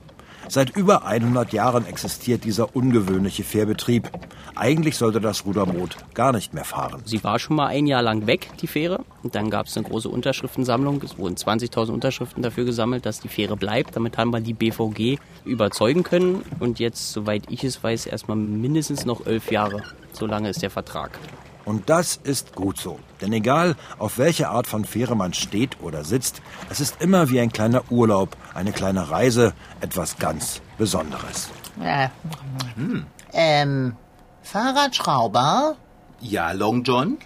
Seit 0.51 0.75
über 0.75 1.06
100 1.06 1.54
Jahren 1.54 1.86
existiert 1.86 2.44
dieser 2.44 2.75
ungewöhnliche 2.75 3.44
Fährbetrieb. 3.44 4.10
Eigentlich 4.56 4.98
sollte 4.98 5.22
das 5.22 5.46
Ruderboot 5.46 5.96
gar 6.16 6.32
nicht 6.32 6.56
mehr 6.56 6.66
fahren. 6.66 7.04
Sie 7.06 7.24
war 7.24 7.38
schon 7.38 7.56
mal 7.56 7.68
ein 7.68 7.86
Jahr 7.86 8.01
lang 8.01 8.25
weg, 8.25 8.50
die 8.60 8.66
Fähre. 8.66 9.06
Und 9.22 9.36
dann 9.36 9.51
gab 9.51 9.68
es 9.68 9.78
eine 9.78 9.88
große 9.88 10.10
Unterschriftensammlung. 10.10 11.04
Es 11.04 11.20
wurden 11.20 11.36
20.000 11.36 11.92
Unterschriften 11.92 12.42
dafür 12.42 12.66
gesammelt, 12.66 13.06
dass 13.06 13.20
die 13.20 13.28
Fähre 13.28 13.58
bleibt. 13.58 13.96
Damit 13.96 14.18
haben 14.18 14.32
wir 14.32 14.42
die 14.42 14.56
BVG 14.56 15.20
überzeugen 15.46 16.01
können. 16.01 16.42
Und 16.60 16.80
jetzt, 16.80 17.12
soweit 17.12 17.44
ich 17.50 17.63
es 17.63 17.84
weiß, 17.84 18.08
erstmal 18.08 18.38
mindestens 18.38 19.06
noch 19.06 19.28
elf 19.28 19.51
Jahre. 19.51 19.84
So 20.13 20.25
lange 20.25 20.50
ist 20.50 20.63
der 20.63 20.72
Vertrag. 20.72 21.20
Und 21.66 21.89
das 21.89 22.16
ist 22.16 22.56
gut 22.56 22.80
so. 22.80 23.00
Denn 23.22 23.34
egal, 23.34 23.75
auf 23.98 24.18
welche 24.18 24.50
Art 24.50 24.68
von 24.68 24.86
Fähre 24.86 25.16
man 25.16 25.34
steht 25.34 25.82
oder 25.82 26.04
sitzt, 26.04 26.42
es 26.70 26.80
ist 26.80 27.01
immer 27.01 27.30
wie 27.30 27.39
ein 27.39 27.51
kleiner 27.51 27.92
Urlaub, 27.92 28.36
eine 28.54 28.72
kleine 28.72 29.10
Reise, 29.10 29.54
etwas 29.82 30.18
ganz 30.18 30.62
Besonderes. 30.78 31.50
Äh, 31.82 32.10
hm. 32.75 33.06
Ähm, 33.34 33.96
Fahrradschrauber? 34.42 35.75
Ja, 36.22 36.51
Long 36.54 36.84
John? 36.84 37.18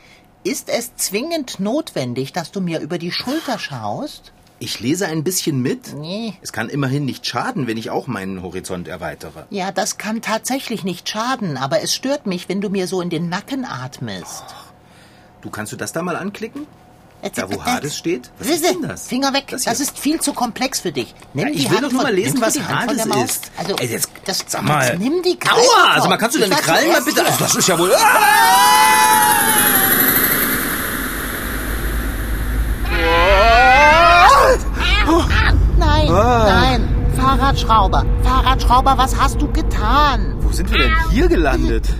Ist 0.43 0.69
es 0.69 0.95
zwingend 0.97 1.59
notwendig, 1.59 2.33
dass 2.33 2.51
du 2.51 2.59
mir 2.59 2.81
über 2.81 2.97
die 2.97 3.11
Schulter 3.11 3.57
schaust? 3.57 4.33
Ich 4.63 4.79
lese 4.79 5.07
ein 5.07 5.25
bisschen 5.25 5.61
mit. 5.61 5.93
Nee. 5.93 6.35
Es 6.41 6.53
kann 6.53 6.69
immerhin 6.69 7.03
nicht 7.03 7.27
schaden, 7.27 7.67
wenn 7.67 7.75
ich 7.75 7.89
auch 7.89 8.07
meinen 8.07 8.41
Horizont 8.41 8.87
erweitere. 8.87 9.43
Ja, 9.49 9.73
das 9.73 9.97
kann 9.97 10.21
tatsächlich 10.21 10.85
nicht 10.85 11.09
schaden, 11.09 11.57
aber 11.57 11.81
es 11.81 11.93
stört 11.93 12.27
mich, 12.27 12.47
wenn 12.47 12.61
du 12.61 12.69
mir 12.69 12.87
so 12.87 13.01
in 13.01 13.09
den 13.09 13.27
Nacken 13.27 13.65
atmest. 13.65 14.45
Du 15.41 15.49
kannst 15.49 15.73
du 15.73 15.75
das 15.75 15.91
da 15.91 16.01
mal 16.01 16.15
anklicken? 16.15 16.65
Da, 17.35 17.51
wo 17.51 17.61
Hades 17.61 17.97
steht? 17.97 18.31
Was 18.39 18.47
ist 18.47 18.63
denn 18.63 18.81
das? 18.83 19.05
Finger 19.07 19.33
weg, 19.33 19.47
Das 19.49 19.63
das, 19.63 19.81
ist 19.81 19.99
viel 19.99 20.21
zu 20.21 20.31
komplex 20.31 20.79
für 20.79 20.93
dich. 20.93 21.13
Nimm 21.33 21.47
Ja, 21.47 21.53
die 21.53 21.59
ich 21.59 21.69
will 21.69 21.77
Hand 21.77 21.87
doch 21.87 21.91
nur 21.91 22.03
mal 22.03 22.13
lesen, 22.13 22.39
was 22.39 22.57
Hades 22.57 23.05
ist. 23.05 23.51
Also, 23.57 23.75
Ey, 23.75 23.87
jetzt, 23.87 24.09
das, 24.23 24.45
sag 24.47 24.63
mal. 24.63 24.97
Nimm 24.97 25.21
die 25.23 25.37
Greifer. 25.37 25.57
Aua! 25.57 25.93
Also 25.95 26.07
mal 26.07 26.15
kannst 26.17 26.37
du 26.37 26.39
deine 26.39 26.55
Krallen 26.55 26.89
mal 26.89 27.01
bitte... 27.01 27.25
Also 27.25 27.37
das 27.37 27.55
ist 27.55 27.67
ja 27.67 27.77
wohl... 27.77 27.93
Ah! 27.93 28.93
Nein, 35.77 36.02
Ah. 36.13 36.45
nein. 36.47 36.89
Fahrradschrauber, 37.15 38.05
Fahrradschrauber, 38.23 38.97
was 38.97 39.19
hast 39.19 39.41
du 39.41 39.47
getan? 39.51 40.35
Wo 40.39 40.51
sind 40.51 40.71
wir 40.71 40.79
denn 40.79 40.91
hier 41.11 41.27
gelandet? 41.27 41.93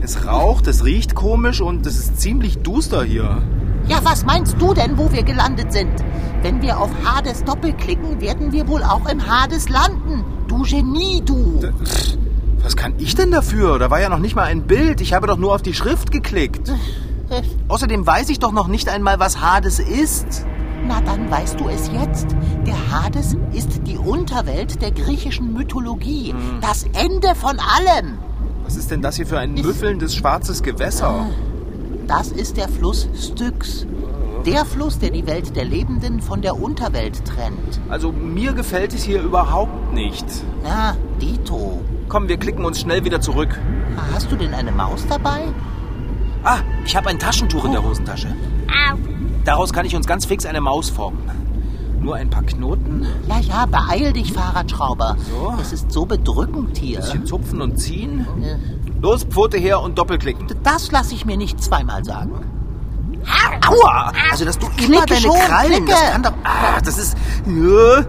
Es 0.00 0.24
raucht, 0.26 0.66
es 0.68 0.84
riecht 0.84 1.14
komisch 1.14 1.60
und 1.60 1.84
es 1.86 1.98
ist 1.98 2.20
ziemlich 2.20 2.58
duster 2.58 3.04
hier. 3.04 3.42
ja, 3.88 3.98
was 4.04 4.24
meinst 4.24 4.56
du 4.60 4.72
denn, 4.72 4.96
wo 4.96 5.10
wir 5.12 5.22
gelandet 5.22 5.72
sind? 5.72 5.92
Wenn 6.40 6.62
wir 6.62 6.78
auf 6.78 6.90
Hades 7.04 7.42
doppelklicken, 7.44 8.20
werden 8.20 8.52
wir 8.52 8.68
wohl 8.68 8.82
auch 8.82 9.06
im 9.10 9.26
Hades 9.26 9.68
landen. 9.68 10.24
Du 10.46 10.62
Genie, 10.62 11.20
du. 11.24 11.60
Was 12.62 12.76
kann 12.76 12.94
ich 12.98 13.14
denn 13.16 13.30
dafür? 13.32 13.78
Da 13.78 13.90
war 13.90 14.00
ja 14.00 14.08
noch 14.08 14.18
nicht 14.18 14.34
mal 14.36 14.44
ein 14.44 14.62
Bild. 14.62 15.00
Ich 15.00 15.12
habe 15.12 15.26
doch 15.26 15.36
nur 15.36 15.54
auf 15.54 15.62
die 15.62 15.74
Schrift 15.74 16.10
geklickt. 16.10 16.72
Außerdem 17.68 18.06
weiß 18.06 18.30
ich 18.30 18.38
doch 18.38 18.52
noch 18.52 18.68
nicht 18.68 18.88
einmal, 18.88 19.18
was 19.18 19.40
Hades 19.40 19.78
ist. 19.78 20.46
Na, 20.86 21.00
dann 21.00 21.30
weißt 21.30 21.60
du 21.60 21.68
es 21.68 21.90
jetzt. 21.92 22.28
Der 22.66 22.76
Hades 22.90 23.36
ist 23.52 23.86
die 23.86 23.98
Unterwelt 23.98 24.80
der 24.80 24.90
griechischen 24.90 25.52
Mythologie. 25.52 26.32
Hm. 26.32 26.60
Das 26.60 26.84
Ende 26.94 27.34
von 27.34 27.58
allem. 27.58 28.18
Was 28.64 28.76
ist 28.76 28.90
denn 28.90 29.02
das 29.02 29.16
hier 29.16 29.26
für 29.26 29.38
ein 29.38 29.54
müffelndes 29.54 30.14
schwarzes 30.14 30.62
Gewässer? 30.62 31.30
Das 32.06 32.28
ist 32.30 32.56
der 32.56 32.68
Fluss 32.68 33.08
Styx. 33.14 33.86
Der 34.46 34.64
Fluss, 34.64 34.98
der 34.98 35.10
die 35.10 35.26
Welt 35.26 35.56
der 35.56 35.64
Lebenden 35.64 36.20
von 36.20 36.42
der 36.42 36.60
Unterwelt 36.60 37.24
trennt. 37.24 37.80
Also 37.88 38.12
mir 38.12 38.52
gefällt 38.52 38.94
es 38.94 39.02
hier 39.02 39.20
überhaupt 39.20 39.92
nicht. 39.92 40.24
Ja, 40.64 40.96
Dito. 41.20 41.82
Komm, 42.08 42.28
wir 42.28 42.38
klicken 42.38 42.64
uns 42.64 42.80
schnell 42.80 43.04
wieder 43.04 43.20
zurück. 43.20 43.58
Hast 44.14 44.30
du 44.30 44.36
denn 44.36 44.54
eine 44.54 44.72
Maus 44.72 45.04
dabei? 45.08 45.48
Ah, 46.44 46.60
ich 46.84 46.96
habe 46.96 47.08
ein 47.08 47.18
Taschentuch 47.18 47.64
in 47.64 47.72
der 47.72 47.82
Hosentasche. 47.82 48.28
Daraus 49.44 49.72
kann 49.72 49.86
ich 49.86 49.96
uns 49.96 50.06
ganz 50.06 50.26
fix 50.26 50.44
eine 50.46 50.60
Maus 50.60 50.90
formen. 50.90 51.30
Nur 52.00 52.14
ein 52.14 52.30
paar 52.30 52.44
Knoten, 52.44 53.06
Ja, 53.28 53.40
ja, 53.40 53.66
beeil 53.66 54.12
dich, 54.12 54.32
Fahrradschrauber. 54.32 55.16
So. 55.30 55.54
Es 55.60 55.72
ist 55.72 55.90
so 55.90 56.06
bedrückend 56.06 56.76
hier. 56.78 57.00
bisschen 57.00 57.26
zupfen 57.26 57.60
und 57.60 57.76
ziehen. 57.78 58.26
Äh, 58.42 58.56
Los, 59.02 59.24
Pfote 59.24 59.58
her 59.58 59.80
und 59.80 59.98
doppelklicken. 59.98 60.46
Das 60.62 60.92
lasse 60.92 61.14
ich 61.14 61.24
mir 61.26 61.36
nicht 61.36 61.62
zweimal 61.62 62.04
sagen. 62.04 62.44
Aua! 63.66 64.12
Also, 64.30 64.44
dass 64.44 64.58
du 64.58 64.66
immer 64.66 65.02
Klicke 65.02 65.06
deine 65.06 65.20
schon, 65.20 65.36
Krallen... 65.36 65.72
klicke. 65.72 65.90
Das 65.90 66.10
kann 66.12 66.22
doch... 66.22 66.32
Ah, 66.44 66.80
das 66.84 66.98
ist... 66.98 67.16
Ja. 67.46 67.98
Äh, 67.98 68.04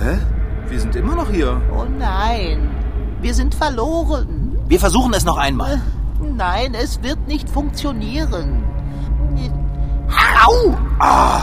Hä? 0.00 0.18
Wir 0.68 0.80
sind 0.80 0.96
immer 0.96 1.14
noch 1.14 1.30
hier. 1.30 1.60
Oh 1.74 1.84
nein, 1.98 2.68
wir 3.20 3.34
sind 3.34 3.54
verloren. 3.54 4.56
Wir 4.68 4.78
versuchen 4.78 5.14
es 5.14 5.24
noch 5.24 5.38
einmal. 5.38 5.80
Nein, 6.20 6.74
es 6.74 7.02
wird 7.02 7.26
nicht 7.26 7.48
funktionieren. 7.48 8.64
Au! 10.10 10.74
Ah, 10.98 11.42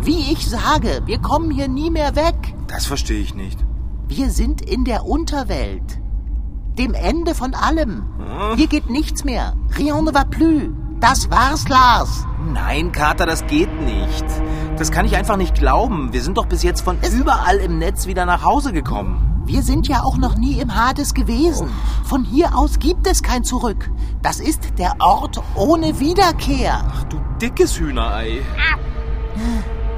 Wie 0.00 0.32
ich 0.32 0.48
sage, 0.48 1.02
wir 1.06 1.18
kommen 1.20 1.50
hier 1.50 1.68
nie 1.68 1.90
mehr 1.90 2.16
weg. 2.16 2.54
das 2.66 2.86
verstehe 2.86 3.20
ich 3.20 3.34
nicht. 3.34 3.58
Wir 4.08 4.30
sind 4.30 4.60
in 4.60 4.84
der 4.84 5.04
Unterwelt. 5.06 6.00
Dem 6.78 6.94
Ende 6.94 7.34
von 7.34 7.54
allem. 7.54 8.04
Hier 8.56 8.66
geht 8.66 8.90
nichts 8.90 9.24
mehr. 9.24 9.54
Rien 9.78 10.04
ne 10.04 10.12
va 10.14 10.24
plus. 10.24 10.64
Das 11.00 11.30
war's, 11.30 11.68
Lars. 11.68 12.26
Nein, 12.52 12.90
Kater, 12.92 13.26
das 13.26 13.46
geht 13.46 13.72
nicht. 13.82 14.24
Das 14.76 14.90
kann 14.90 15.06
ich 15.06 15.16
einfach 15.16 15.36
nicht 15.36 15.54
glauben. 15.54 16.12
Wir 16.12 16.20
sind 16.22 16.36
doch 16.36 16.46
bis 16.46 16.62
jetzt 16.62 16.80
von 16.82 16.98
überall 17.16 17.56
im 17.58 17.78
Netz 17.78 18.06
wieder 18.06 18.26
nach 18.26 18.42
Hause 18.44 18.72
gekommen. 18.72 19.33
Wir 19.46 19.62
sind 19.62 19.88
ja 19.88 20.02
auch 20.02 20.16
noch 20.16 20.36
nie 20.36 20.58
im 20.58 20.74
Hades 20.74 21.12
gewesen. 21.12 21.68
Von 22.04 22.24
hier 22.24 22.56
aus 22.56 22.78
gibt 22.78 23.06
es 23.06 23.22
kein 23.22 23.44
Zurück. 23.44 23.90
Das 24.22 24.40
ist 24.40 24.78
der 24.78 24.94
Ort 25.00 25.42
ohne 25.54 26.00
Wiederkehr. 26.00 26.82
Ach 26.88 27.04
du 27.04 27.20
dickes 27.40 27.78
Hühnerei. 27.78 28.40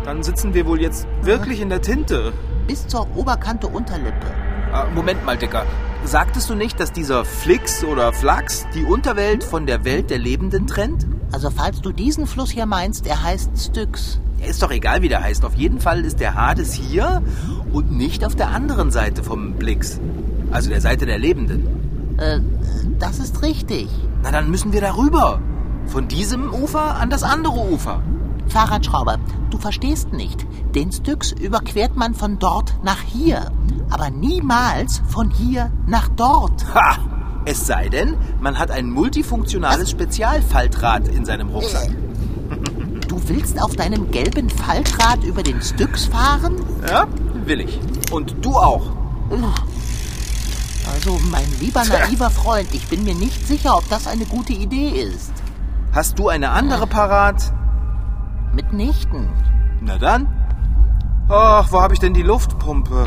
Dann 0.04 0.24
sitzen 0.24 0.52
wir 0.52 0.66
wohl 0.66 0.80
jetzt 0.80 1.06
wirklich 1.22 1.60
in 1.60 1.68
der 1.68 1.80
Tinte. 1.80 2.32
Bis 2.66 2.88
zur 2.88 3.06
Oberkante 3.16 3.68
Unterlippe. 3.68 4.26
Ah, 4.72 4.86
Moment 4.92 5.24
mal, 5.24 5.36
Dicker. 5.36 5.64
Sagtest 6.04 6.50
du 6.50 6.56
nicht, 6.56 6.80
dass 6.80 6.92
dieser 6.92 7.24
Flix 7.24 7.84
oder 7.84 8.12
Flachs 8.12 8.66
die 8.74 8.84
Unterwelt 8.84 9.44
von 9.44 9.64
der 9.66 9.84
Welt 9.84 10.10
der 10.10 10.18
Lebenden 10.18 10.66
trennt? 10.66 11.06
Also 11.30 11.50
falls 11.50 11.80
du 11.80 11.92
diesen 11.92 12.26
Fluss 12.26 12.50
hier 12.50 12.66
meinst, 12.66 13.06
er 13.06 13.22
heißt 13.22 13.50
Styx. 13.56 14.20
Ist 14.44 14.62
doch 14.62 14.70
egal, 14.70 15.02
wie 15.02 15.08
der 15.08 15.22
heißt. 15.22 15.44
Auf 15.44 15.54
jeden 15.54 15.80
Fall 15.80 16.04
ist 16.04 16.20
der 16.20 16.34
Hades 16.34 16.72
hier 16.72 17.22
und 17.72 17.92
nicht 17.92 18.24
auf 18.24 18.34
der 18.34 18.50
anderen 18.50 18.90
Seite 18.90 19.22
vom 19.22 19.54
Blix. 19.54 20.00
Also 20.50 20.70
der 20.70 20.80
Seite 20.80 21.06
der 21.06 21.18
Lebenden. 21.18 22.16
Äh, 22.18 22.40
das 22.98 23.18
ist 23.18 23.42
richtig. 23.42 23.88
Na, 24.22 24.30
dann 24.30 24.50
müssen 24.50 24.72
wir 24.72 24.80
darüber. 24.80 25.40
Von 25.86 26.08
diesem 26.08 26.52
Ufer 26.52 26.96
an 26.96 27.10
das 27.10 27.22
andere 27.22 27.70
Ufer. 27.70 28.02
Fahrradschrauber, 28.48 29.18
du 29.50 29.58
verstehst 29.58 30.12
nicht. 30.12 30.46
Den 30.74 30.92
Styx 30.92 31.32
überquert 31.32 31.96
man 31.96 32.14
von 32.14 32.38
dort 32.38 32.76
nach 32.82 33.02
hier, 33.02 33.50
aber 33.90 34.10
niemals 34.10 35.02
von 35.08 35.30
hier 35.30 35.70
nach 35.86 36.08
dort. 36.08 36.74
Ha! 36.74 36.98
Es 37.44 37.66
sei 37.66 37.88
denn, 37.88 38.16
man 38.40 38.58
hat 38.58 38.72
ein 38.72 38.90
multifunktionales 38.90 39.90
Spezialfaltrad 39.90 41.08
in 41.08 41.24
seinem 41.24 41.48
Rucksack. 41.48 41.90
Du 43.26 43.34
willst 43.34 43.60
auf 43.60 43.74
deinem 43.74 44.12
gelben 44.12 44.48
Faltrad 44.48 45.24
über 45.24 45.42
den 45.42 45.60
Styx 45.60 46.04
fahren? 46.04 46.54
Ja, 46.88 47.08
will 47.44 47.60
ich. 47.60 47.80
Und 48.12 48.36
du 48.44 48.56
auch. 48.56 48.92
Also, 50.92 51.18
mein 51.30 51.46
lieber 51.58 51.84
naiver 51.84 52.30
Freund, 52.30 52.68
ich 52.72 52.86
bin 52.86 53.02
mir 53.02 53.16
nicht 53.16 53.44
sicher, 53.48 53.76
ob 53.76 53.88
das 53.88 54.06
eine 54.06 54.26
gute 54.26 54.52
Idee 54.52 54.90
ist. 54.90 55.32
Hast 55.92 56.20
du 56.20 56.28
eine 56.28 56.50
andere 56.50 56.86
parat? 56.86 57.52
Mitnichten. 58.54 59.28
Na 59.80 59.98
dann. 59.98 60.28
Ach, 61.28 61.72
wo 61.72 61.80
habe 61.80 61.94
ich 61.94 62.00
denn 62.00 62.14
die 62.14 62.22
Luftpumpe? 62.22 63.06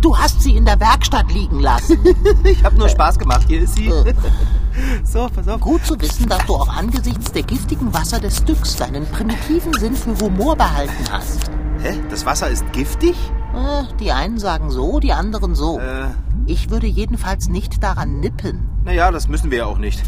Du 0.00 0.16
hast 0.16 0.40
sie 0.40 0.56
in 0.56 0.64
der 0.64 0.80
Werkstatt 0.80 1.30
liegen 1.30 1.60
lassen. 1.60 1.98
ich 2.44 2.64
habe 2.64 2.76
nur 2.76 2.88
Spaß 2.88 3.18
gemacht. 3.18 3.44
Hier 3.48 3.60
ist 3.60 3.76
sie. 3.76 3.92
so, 5.04 5.28
pass 5.34 5.48
auf. 5.48 5.60
Gut 5.60 5.84
zu 5.84 6.00
wissen, 6.00 6.28
dass 6.28 6.44
du 6.46 6.54
auch 6.54 6.68
angesichts 6.68 7.32
der 7.32 7.42
giftigen 7.42 7.92
Wasser 7.94 8.20
des 8.20 8.38
Styx 8.38 8.76
deinen 8.76 9.06
primitiven 9.06 9.72
Sinn 9.74 9.94
für 9.94 10.18
Humor 10.18 10.56
behalten 10.56 10.92
hast. 11.10 11.50
Hä? 11.82 12.00
Das 12.10 12.24
Wasser 12.26 12.48
ist 12.48 12.64
giftig? 12.72 13.14
Äh, 13.54 13.84
die 14.00 14.12
einen 14.12 14.38
sagen 14.38 14.70
so, 14.70 15.00
die 15.00 15.12
anderen 15.12 15.54
so. 15.54 15.78
Äh, 15.78 16.06
Ich 16.46 16.70
würde 16.70 16.86
jedenfalls 16.86 17.48
nicht 17.48 17.82
daran 17.82 18.20
nippen. 18.20 18.68
naja, 18.84 19.10
das 19.10 19.28
müssen 19.28 19.50
wir 19.50 19.58
ja 19.58 19.66
auch 19.66 19.78
nicht. 19.78 20.02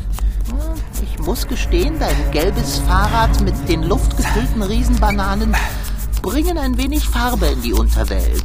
Ich 1.02 1.18
muss 1.25 1.46
gestehen, 1.49 1.99
dein 1.99 2.30
gelbes 2.30 2.78
Fahrrad 2.78 3.40
mit 3.42 3.54
den 3.68 3.82
luftgefüllten 3.82 4.62
Riesenbananen 4.62 5.54
bringen 6.23 6.58
ein 6.58 6.78
wenig 6.78 7.08
Farbe 7.08 7.46
in 7.46 7.62
die 7.62 7.73
Unterwelt. 7.73 8.44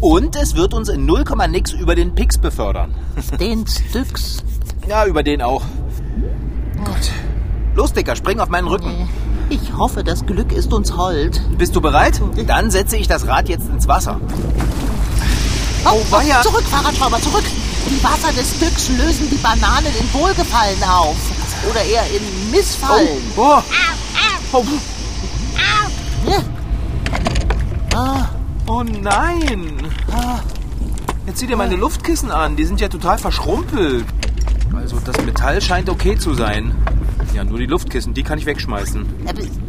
Und 0.00 0.36
es 0.36 0.54
wird 0.54 0.74
uns 0.74 0.88
in 0.88 1.06
0, 1.06 1.24
nix 1.48 1.72
über 1.72 1.94
den 1.94 2.14
Pix 2.14 2.38
befördern. 2.38 2.94
Den 3.40 3.66
Styx. 3.66 4.44
Ja, 4.88 5.04
über 5.04 5.22
den 5.22 5.42
auch. 5.42 5.62
Gut. 6.82 7.12
Los, 7.74 7.92
Dicker, 7.92 8.16
spring 8.16 8.40
auf 8.40 8.48
meinen 8.48 8.68
Rücken. 8.68 9.06
Ich 9.50 9.74
hoffe, 9.76 10.02
das 10.02 10.24
Glück 10.24 10.50
ist 10.50 10.72
uns 10.72 10.96
hold. 10.96 11.42
Bist 11.58 11.76
du 11.76 11.82
bereit? 11.82 12.20
Dann 12.46 12.70
setze 12.70 12.96
ich 12.96 13.06
das 13.06 13.26
Rad 13.26 13.50
jetzt 13.50 13.68
ins 13.68 13.86
Wasser. 13.86 14.18
Oh, 15.84 16.00
weia. 16.10 16.40
Zurück, 16.40 16.64
Fahrradschrauber, 16.64 17.20
zurück! 17.20 17.44
Die 17.90 18.02
Wasser 18.02 18.32
des 18.32 18.56
Styx 18.56 18.88
lösen 18.90 19.28
die 19.30 19.36
Bananen 19.36 19.92
in 20.00 20.20
Wohlgefallen 20.20 20.82
auf. 20.82 21.16
Oder 21.70 21.82
eher 21.82 22.04
in 22.06 22.50
Missfallen. 22.50 23.08
Oh. 23.36 23.58
Oh. 24.52 24.64
Ah, 27.94 28.28
oh 28.66 28.82
nein. 28.82 29.86
Jetzt 31.26 31.40
zieh 31.40 31.46
dir 31.46 31.56
meine 31.56 31.76
Luftkissen 31.76 32.30
an. 32.30 32.56
Die 32.56 32.64
sind 32.64 32.80
ja 32.80 32.88
total 32.88 33.18
verschrumpelt. 33.18 34.06
Also 34.74 34.98
das 35.04 35.24
Metall 35.24 35.60
scheint 35.60 35.88
okay 35.88 36.16
zu 36.16 36.34
sein. 36.34 36.74
Ja, 37.34 37.44
nur 37.44 37.58
die 37.58 37.66
Luftkissen, 37.66 38.14
die 38.14 38.22
kann 38.22 38.38
ich 38.38 38.46
wegschmeißen. 38.46 39.06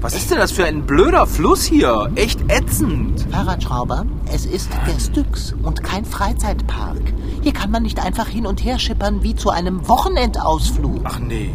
Was 0.02 0.16
ist 0.16 0.32
denn 0.32 0.38
das 0.38 0.52
für 0.52 0.66
ein 0.66 0.86
blöder 0.86 1.28
Fluss 1.28 1.64
hier? 1.64 2.10
Echt 2.16 2.40
ätzend. 2.50 3.28
Fahrradschrauber, 3.32 4.06
es 4.34 4.46
ist 4.46 4.70
der 4.88 5.00
Styx 5.00 5.54
und 5.62 5.84
kein 5.84 6.06
Freizeitpark. 6.06 7.02
Hier 7.42 7.54
kann 7.54 7.72
man 7.72 7.84
nicht 7.84 8.00
einfach 8.00 8.28
hin 8.28 8.46
und 8.46 8.64
her 8.64 8.80
schippern 8.80 9.24
wie 9.24 9.36
zu 9.36 9.50
einem 9.50 9.88
Wochenendausflug. 9.88 11.02
Ach 11.04 11.20
nee. 11.20 11.52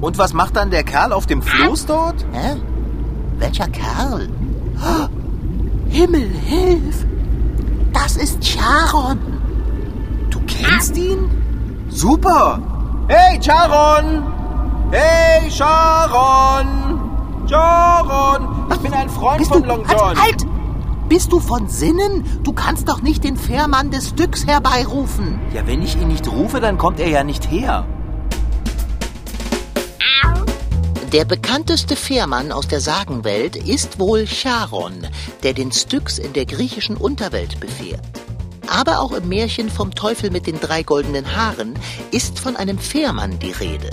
Und 0.00 0.18
was 0.18 0.32
macht 0.32 0.56
dann 0.56 0.70
der 0.70 0.84
Kerl 0.84 1.12
auf 1.12 1.26
dem 1.26 1.40
Floß 1.40 1.86
dort? 1.86 2.24
Hä? 2.32 2.56
Welcher 3.38 3.68
Kerl? 3.68 4.28
Oh, 4.76 5.06
Himmel, 5.88 6.28
hilf! 6.44 7.06
Das 7.92 8.16
ist 8.16 8.42
Charon. 8.42 9.18
Du 10.30 10.40
kennst 10.46 10.96
ihn? 10.96 11.30
Super! 11.88 12.60
Hey, 13.06 13.38
Charon! 13.38 14.22
Hey, 14.90 15.50
Charon! 15.50 17.46
Charon! 17.46 18.66
Ich 18.72 18.78
bin 18.78 18.94
ein 18.94 19.10
Freund 19.10 19.38
Bist 19.38 19.52
von 19.52 19.62
du, 19.62 19.68
Long 19.68 19.86
halt, 19.86 20.00
John. 20.00 20.22
halt! 20.22 20.46
Bist 21.10 21.30
du 21.30 21.38
von 21.38 21.68
Sinnen? 21.68 22.24
Du 22.44 22.54
kannst 22.54 22.88
doch 22.88 23.02
nicht 23.02 23.22
den 23.22 23.36
Fährmann 23.36 23.90
des 23.90 24.08
Styx 24.08 24.46
herbeirufen. 24.46 25.38
Ja, 25.52 25.66
wenn 25.66 25.82
ich 25.82 25.96
ihn 25.96 26.08
nicht 26.08 26.26
rufe, 26.32 26.60
dann 26.60 26.78
kommt 26.78 26.98
er 26.98 27.08
ja 27.08 27.24
nicht 27.24 27.50
her. 27.50 27.86
Der 31.12 31.26
bekannteste 31.26 31.96
Fährmann 31.96 32.52
aus 32.52 32.68
der 32.68 32.80
Sagenwelt 32.80 33.54
ist 33.54 34.00
wohl 34.00 34.26
Charon, 34.26 35.06
der 35.42 35.52
den 35.52 35.70
Styx 35.70 36.18
in 36.18 36.32
der 36.32 36.46
griechischen 36.46 36.96
Unterwelt 36.96 37.60
befährt. 37.60 38.00
Aber 38.74 38.98
auch 38.98 39.12
im 39.12 39.28
Märchen 39.28 39.70
vom 39.70 39.94
Teufel 39.94 40.32
mit 40.32 40.48
den 40.48 40.58
drei 40.58 40.82
goldenen 40.82 41.36
Haaren 41.36 41.78
ist 42.10 42.40
von 42.40 42.56
einem 42.56 42.76
Fährmann 42.76 43.38
die 43.38 43.52
Rede. 43.52 43.88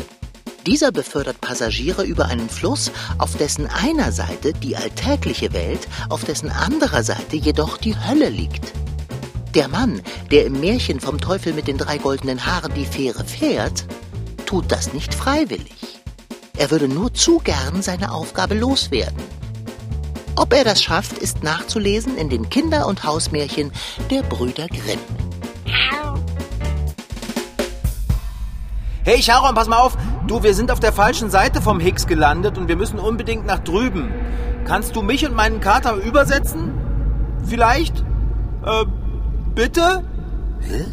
Dieser 0.66 0.92
befördert 0.92 1.40
Passagiere 1.40 2.04
über 2.04 2.26
einen 2.26 2.50
Fluss, 2.50 2.92
auf 3.20 3.38
dessen 3.38 3.68
einer 3.68 4.12
Seite 4.12 4.54
die 4.54 4.76
alltägliche 4.76 5.54
Welt, 5.54 5.88
auf 6.10 6.24
dessen 6.24 6.50
anderer 6.50 7.04
Seite 7.04 7.36
jedoch 7.36 7.78
die 7.78 7.96
Hölle 7.96 8.30
liegt. 8.30 8.74
Der 9.54 9.68
Mann, 9.68 10.02
der 10.32 10.46
im 10.48 10.60
Märchen 10.60 11.00
vom 11.00 11.22
Teufel 11.22 11.54
mit 11.54 11.68
den 11.68 11.78
drei 11.78 12.00
goldenen 12.00 12.48
Haaren 12.48 12.74
die 12.74 12.86
Fähre 12.86 13.24
fährt, 13.24 13.86
tut 14.48 14.72
das 14.72 14.94
nicht 14.94 15.14
freiwillig. 15.14 16.02
Er 16.58 16.72
würde 16.72 16.88
nur 16.88 17.14
zu 17.14 17.38
gern 17.38 17.84
seine 17.84 18.12
Aufgabe 18.12 18.56
loswerden. 18.56 19.41
Ob 20.42 20.54
er 20.54 20.64
das 20.64 20.82
schafft, 20.82 21.20
ist 21.20 21.44
nachzulesen 21.44 22.18
in 22.18 22.28
den 22.28 22.50
Kinder- 22.50 22.88
und 22.88 23.04
Hausmärchen 23.04 23.72
der 24.10 24.24
Brüder 24.24 24.66
Grimm. 24.70 25.00
Hey, 29.04 29.22
Charon, 29.22 29.54
pass 29.54 29.68
mal 29.68 29.78
auf. 29.78 29.96
Du, 30.26 30.42
wir 30.42 30.56
sind 30.56 30.72
auf 30.72 30.80
der 30.80 30.94
falschen 30.94 31.30
Seite 31.30 31.62
vom 31.62 31.80
Higgs 31.80 32.08
gelandet 32.08 32.58
und 32.58 32.68
wir 32.68 32.76
müssen 32.76 32.98
unbedingt 32.98 33.46
nach 33.46 33.60
drüben. 33.60 34.12
Kannst 34.66 34.96
du 34.96 35.04
mich 35.04 35.24
und 35.28 35.36
meinen 35.36 35.60
Kater 35.60 35.94
übersetzen? 35.94 36.74
Vielleicht? 37.46 38.00
Äh, 38.66 38.86
bitte? 39.54 40.04
Hä? 40.62 40.86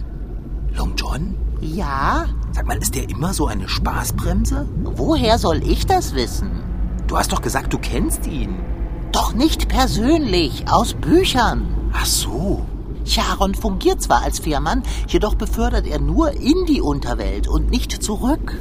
Long 0.74 0.92
John? 0.94 1.34
Ja? 1.62 2.26
Sag 2.52 2.66
mal, 2.66 2.76
ist 2.76 2.94
der 2.94 3.08
immer 3.08 3.32
so 3.32 3.46
eine 3.46 3.66
Spaßbremse? 3.66 4.68
Woher 4.82 5.38
soll 5.38 5.62
ich 5.66 5.86
das 5.86 6.14
wissen? 6.14 6.50
Du 7.06 7.16
hast 7.16 7.32
doch 7.32 7.40
gesagt, 7.40 7.72
du 7.72 7.78
kennst 7.78 8.26
ihn. 8.26 8.77
Doch 9.12 9.32
nicht 9.32 9.68
persönlich, 9.68 10.64
aus 10.70 10.94
Büchern. 10.94 11.90
Ach 11.92 12.06
so. 12.06 12.64
Charon 13.04 13.54
fungiert 13.54 14.02
zwar 14.02 14.22
als 14.22 14.38
Fährmann, 14.38 14.82
jedoch 15.06 15.34
befördert 15.34 15.86
er 15.86 15.98
nur 15.98 16.32
in 16.32 16.66
die 16.66 16.82
Unterwelt 16.82 17.48
und 17.48 17.70
nicht 17.70 18.02
zurück. 18.02 18.54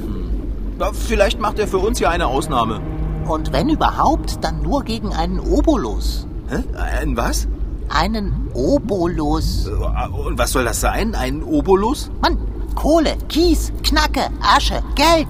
Ja, 0.80 0.90
Vielleicht 0.92 1.38
macht 1.38 1.58
er 1.58 1.68
für 1.68 1.78
uns 1.78 1.98
ja 1.98 2.08
eine 2.08 2.26
Ausnahme. 2.26 2.80
Und 3.26 3.52
wenn 3.52 3.68
überhaupt, 3.68 4.42
dann 4.42 4.62
nur 4.62 4.84
gegen 4.84 5.12
einen 5.12 5.38
Obolus. 5.38 6.26
Hä? 6.48 6.64
Ein 7.00 7.16
was? 7.16 7.46
Einen 7.90 8.48
Obolus. 8.54 9.68
Und 9.68 10.38
was 10.38 10.52
soll 10.52 10.64
das 10.64 10.80
sein? 10.80 11.14
Ein 11.14 11.42
Obolus? 11.42 12.10
Mann, 12.22 12.38
Kohle, 12.74 13.18
Kies, 13.28 13.70
Knacke, 13.82 14.30
Asche, 14.40 14.82
Geld. 14.94 15.28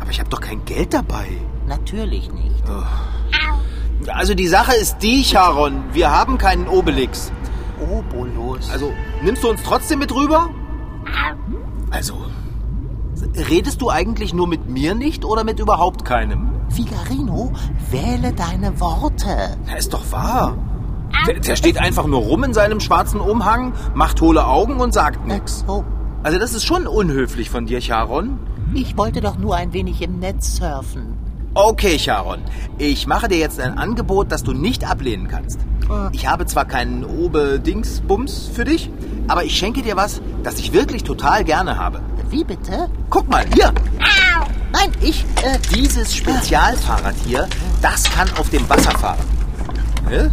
Aber 0.00 0.10
ich 0.10 0.20
habe 0.20 0.30
doch 0.30 0.40
kein 0.40 0.64
Geld 0.64 0.94
dabei. 0.94 1.26
Natürlich 1.66 2.30
nicht. 2.32 2.62
Also 4.08 4.34
die 4.34 4.46
Sache 4.48 4.74
ist 4.74 4.98
die, 4.98 5.22
Charon. 5.24 5.82
Wir 5.92 6.10
haben 6.10 6.38
keinen 6.38 6.68
Obelix. 6.68 7.32
Obolus. 7.90 8.70
Also, 8.70 8.92
nimmst 9.22 9.42
du 9.42 9.50
uns 9.50 9.62
trotzdem 9.62 9.98
mit 9.98 10.14
rüber? 10.14 10.50
Also, 11.90 12.14
redest 13.48 13.80
du 13.80 13.90
eigentlich 13.90 14.32
nur 14.34 14.46
mit 14.46 14.68
mir 14.68 14.94
nicht 14.94 15.24
oder 15.24 15.44
mit 15.44 15.58
überhaupt 15.60 16.04
keinem? 16.04 16.50
Figarino, 16.70 17.52
wähle 17.90 18.32
deine 18.32 18.78
Worte. 18.80 19.56
Na, 19.66 19.76
ist 19.76 19.92
doch 19.92 20.10
wahr. 20.12 20.56
Der, 21.26 21.38
der 21.40 21.56
steht 21.56 21.78
einfach 21.78 22.06
nur 22.06 22.20
rum 22.20 22.42
in 22.44 22.54
seinem 22.54 22.80
schwarzen 22.80 23.20
Umhang, 23.20 23.72
macht 23.94 24.20
hohle 24.20 24.46
Augen 24.46 24.80
und 24.80 24.92
sagt 24.92 25.26
nichts. 25.26 25.64
Oh, 25.68 25.84
Also 26.22 26.38
das 26.38 26.54
ist 26.54 26.64
schon 26.64 26.86
unhöflich 26.86 27.50
von 27.50 27.66
dir, 27.66 27.80
Charon. 27.80 28.38
ich 28.74 28.96
wollte 28.96 29.20
doch 29.20 29.38
nur 29.38 29.54
ein 29.54 29.72
wenig 29.72 30.02
im 30.02 30.18
Netz 30.18 30.56
surfen. 30.56 31.16
Okay, 31.56 31.98
Charon. 31.98 32.40
Ich 32.78 33.06
mache 33.06 33.28
dir 33.28 33.38
jetzt 33.38 33.60
ein 33.60 33.78
Angebot, 33.78 34.32
das 34.32 34.42
du 34.42 34.52
nicht 34.52 34.90
ablehnen 34.90 35.28
kannst. 35.28 35.60
Ich 36.12 36.26
habe 36.26 36.46
zwar 36.46 36.64
keinen 36.64 37.04
Obe-Dingsbums 37.04 38.50
für 38.52 38.64
dich, 38.64 38.90
aber 39.28 39.44
ich 39.44 39.56
schenke 39.56 39.82
dir 39.82 39.96
was, 39.96 40.20
das 40.42 40.58
ich 40.58 40.72
wirklich 40.72 41.04
total 41.04 41.44
gerne 41.44 41.78
habe. 41.78 42.00
Wie 42.28 42.42
bitte? 42.42 42.88
Guck 43.08 43.28
mal, 43.28 43.44
hier. 43.54 43.72
Nein, 44.72 44.90
ich, 45.00 45.24
äh, 45.44 45.58
Dieses 45.72 46.16
Spezialfahrrad 46.16 47.14
hier, 47.24 47.46
das 47.80 48.10
kann 48.10 48.28
auf 48.38 48.50
dem 48.50 48.68
Wasser 48.68 48.90
fahren. 48.98 49.20
Hä? 50.08 50.30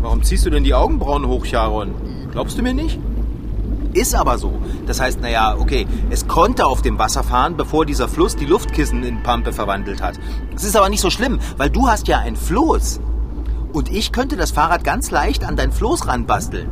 Warum 0.00 0.22
ziehst 0.22 0.46
du 0.46 0.50
denn 0.50 0.62
die 0.62 0.74
Augenbrauen 0.74 1.26
hoch, 1.26 1.44
Charon? 1.44 1.92
Glaubst 2.30 2.56
du 2.56 2.62
mir 2.62 2.74
nicht? 2.74 3.00
Ist 3.94 4.14
aber 4.14 4.38
so. 4.38 4.60
Das 4.86 5.00
heißt, 5.00 5.20
naja, 5.20 5.56
okay, 5.58 5.86
es 6.10 6.28
konnte 6.28 6.66
auf 6.66 6.82
dem 6.82 6.98
Wasser 6.98 7.22
fahren, 7.22 7.56
bevor 7.56 7.86
dieser 7.86 8.08
Fluss 8.08 8.36
die 8.36 8.46
Luftkissen 8.46 9.02
in 9.04 9.22
Pampe 9.22 9.52
verwandelt 9.52 10.02
hat. 10.02 10.18
Es 10.54 10.64
ist 10.64 10.76
aber 10.76 10.88
nicht 10.88 11.00
so 11.00 11.10
schlimm, 11.10 11.38
weil 11.56 11.70
du 11.70 11.88
hast 11.88 12.08
ja 12.08 12.18
ein 12.18 12.36
Floß. 12.36 13.00
Und 13.72 13.90
ich 13.90 14.12
könnte 14.12 14.36
das 14.36 14.52
Fahrrad 14.52 14.84
ganz 14.84 15.10
leicht 15.10 15.44
an 15.44 15.56
dein 15.56 15.72
Floß 15.72 16.06
ranbasteln. 16.06 16.68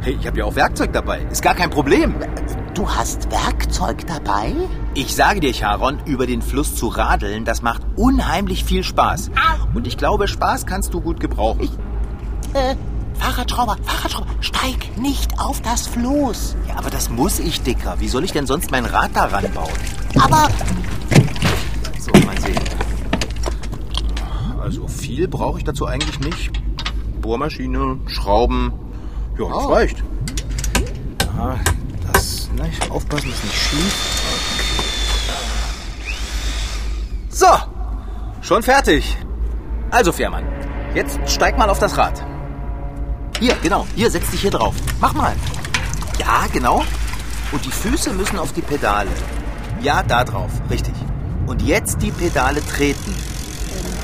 Hey, 0.00 0.16
ich 0.20 0.26
habe 0.26 0.38
ja 0.38 0.44
auch 0.44 0.56
Werkzeug 0.56 0.92
dabei. 0.92 1.20
Ist 1.30 1.42
gar 1.42 1.54
kein 1.54 1.70
Problem. 1.70 2.14
Du 2.74 2.88
hast 2.88 3.30
Werkzeug 3.30 4.06
dabei? 4.06 4.52
Ich 4.94 5.14
sage 5.14 5.40
dir, 5.40 5.52
Charon, 5.52 6.00
über 6.06 6.26
den 6.26 6.42
Fluss 6.42 6.74
zu 6.74 6.88
radeln, 6.88 7.44
das 7.44 7.62
macht 7.62 7.82
unheimlich 7.96 8.64
viel 8.64 8.82
Spaß. 8.82 9.30
Und 9.74 9.86
ich 9.86 9.96
glaube, 9.96 10.26
Spaß 10.26 10.66
kannst 10.66 10.92
du 10.94 11.00
gut 11.00 11.20
gebrauchen. 11.20 11.68
Äh, 12.54 12.74
Fahrradschrauber, 13.22 13.76
Fahrradschrauber, 13.86 14.26
steig 14.40 14.96
nicht 14.98 15.38
auf 15.38 15.60
das 15.62 15.86
Floß. 15.86 16.56
Ja, 16.68 16.76
aber 16.78 16.90
das 16.90 17.08
muss 17.08 17.38
ich, 17.38 17.62
Dicker. 17.62 17.94
Wie 18.00 18.08
soll 18.08 18.24
ich 18.24 18.32
denn 18.32 18.48
sonst 18.48 18.72
mein 18.72 18.84
Rad 18.84 19.12
da 19.14 19.26
ranbauen? 19.26 19.70
Aber 20.20 20.48
So, 22.00 22.10
mal 22.26 22.36
sehen. 22.40 22.58
Also 24.60 24.88
viel 24.88 25.28
brauche 25.28 25.58
ich 25.58 25.64
dazu 25.64 25.86
eigentlich 25.86 26.18
nicht. 26.18 26.50
Bohrmaschine, 27.20 28.00
Schrauben. 28.06 28.72
Ja, 29.38 29.48
das 29.48 29.64
Oh. 29.64 29.72
reicht. 29.72 30.02
Ja, 31.36 31.60
das, 32.12 32.50
ne, 32.56 32.68
aufpassen, 32.90 33.30
ist 33.30 33.44
nicht 33.44 33.54
schief. 33.54 34.22
So, 37.30 37.46
schon 38.40 38.62
fertig. 38.64 39.16
Also, 39.92 40.10
Fährmann, 40.12 40.44
jetzt 40.94 41.18
steig 41.30 41.56
mal 41.56 41.70
auf 41.70 41.78
das 41.78 41.96
Rad. 41.96 42.24
Hier, 43.42 43.56
genau, 43.60 43.88
hier, 43.96 44.08
setz 44.08 44.30
dich 44.30 44.42
hier 44.42 44.52
drauf. 44.52 44.72
Mach 45.00 45.14
mal. 45.14 45.34
Ja, 46.20 46.46
genau. 46.52 46.84
Und 47.50 47.64
die 47.64 47.72
Füße 47.72 48.12
müssen 48.12 48.38
auf 48.38 48.52
die 48.52 48.60
Pedale. 48.60 49.10
Ja, 49.80 50.04
da 50.04 50.22
drauf, 50.22 50.52
richtig. 50.70 50.94
Und 51.48 51.60
jetzt 51.60 52.00
die 52.00 52.12
Pedale 52.12 52.64
treten. 52.64 53.12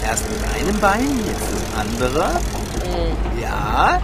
Erst 0.04 0.24
mit 0.28 0.40
einem 0.42 0.80
Bein, 0.80 1.20
jetzt 1.24 1.52
das 1.52 1.80
andere. 1.80 2.40
Ja. 3.40 4.00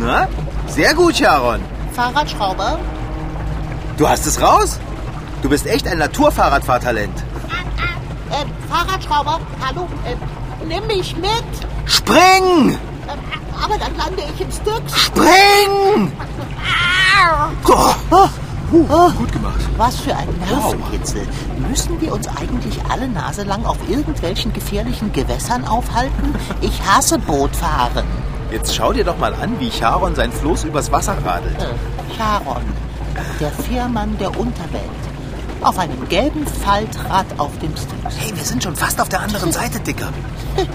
Na, 0.00 0.28
sehr 0.66 0.94
gut, 0.94 1.14
Sharon. 1.18 1.60
Fahrradschrauber? 1.92 2.78
Du 3.98 4.08
hast 4.08 4.24
es 4.26 4.40
raus. 4.40 4.80
Du 5.42 5.50
bist 5.50 5.66
echt 5.66 5.86
ein 5.86 5.98
Naturfahrradfahrtalent. 5.98 7.18
Äh, 8.30 8.46
Fahrradschrauber, 8.70 9.40
hallo, 9.60 9.86
äh, 10.06 10.16
nimm 10.66 10.86
mich 10.86 11.14
mit. 11.16 11.44
Spring! 11.84 12.78
Äh, 13.60 13.64
aber 13.64 13.78
dann 13.78 13.96
lande 13.96 14.22
ich 14.34 14.40
im 14.40 14.50
Styx. 14.50 15.00
Spring! 15.00 16.12
Oh, 17.66 18.28
Oh, 18.70 19.10
gut 19.12 19.32
gemacht. 19.32 19.58
was 19.78 19.96
für 20.00 20.14
ein 20.14 20.28
Nervenkitzel. 20.46 21.26
Müssen 21.70 21.98
wir 22.02 22.12
uns 22.12 22.28
eigentlich 22.28 22.78
alle 22.90 23.08
Nase 23.08 23.44
lang 23.44 23.64
auf 23.64 23.78
irgendwelchen 23.88 24.52
gefährlichen 24.52 25.10
Gewässern 25.12 25.66
aufhalten? 25.66 26.34
Ich 26.60 26.78
hasse 26.86 27.18
Bootfahren. 27.18 28.04
Jetzt 28.50 28.74
schau 28.74 28.92
dir 28.92 29.04
doch 29.04 29.16
mal 29.18 29.32
an, 29.34 29.58
wie 29.58 29.70
Charon 29.70 30.14
sein 30.14 30.30
Floß 30.32 30.64
übers 30.64 30.92
Wasser 30.92 31.16
radelt. 31.24 31.56
Äh, 31.62 32.14
Charon, 32.18 32.62
der 33.40 33.50
Fährmann 33.50 34.18
der 34.18 34.38
Unterwelt. 34.38 34.84
Auf 35.62 35.78
einem 35.78 36.06
gelben 36.08 36.46
Faltrad 36.46 37.26
auf 37.38 37.50
dem 37.60 37.74
Styx. 37.74 38.16
Hey, 38.18 38.36
wir 38.36 38.44
sind 38.44 38.62
schon 38.62 38.76
fast 38.76 39.00
auf 39.00 39.08
der 39.08 39.20
anderen 39.20 39.50
Seite, 39.60 39.80
Dicker. 39.80 40.08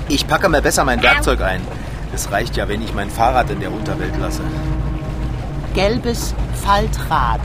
Ich 0.09 0.25
packe 0.27 0.49
mal 0.49 0.63
besser 0.63 0.83
mein 0.83 1.01
Werkzeug 1.03 1.41
ein. 1.41 1.61
Es 2.13 2.31
reicht 2.31 2.55
ja, 2.55 2.67
wenn 2.67 2.81
ich 2.81 2.93
mein 2.93 3.09
Fahrrad 3.09 3.49
in 3.49 3.59
der 3.59 3.71
Unterwelt 3.71 4.15
lasse. 4.19 4.41
Gelbes 5.73 6.35
Faltrad. 6.63 7.39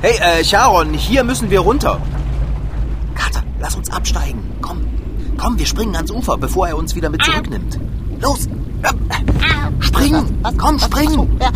Hey, 0.00 0.16
äh, 0.20 0.44
Charon, 0.44 0.94
hier 0.94 1.24
müssen 1.24 1.50
wir 1.50 1.60
runter. 1.60 1.98
Kater, 3.14 3.42
lass 3.58 3.74
uns 3.74 3.90
absteigen. 3.90 4.40
Komm, 4.62 4.82
komm, 5.36 5.58
wir 5.58 5.66
springen 5.66 5.96
ans 5.96 6.10
Ufer, 6.10 6.36
bevor 6.38 6.68
er 6.68 6.76
uns 6.76 6.94
wieder 6.94 7.10
mit 7.10 7.24
zurücknimmt. 7.24 7.78
Los! 8.20 8.48
Spring! 9.80 10.24
Was? 10.42 10.56
Komm, 10.56 10.78
spring! 10.78 11.38
Ja, 11.40 11.50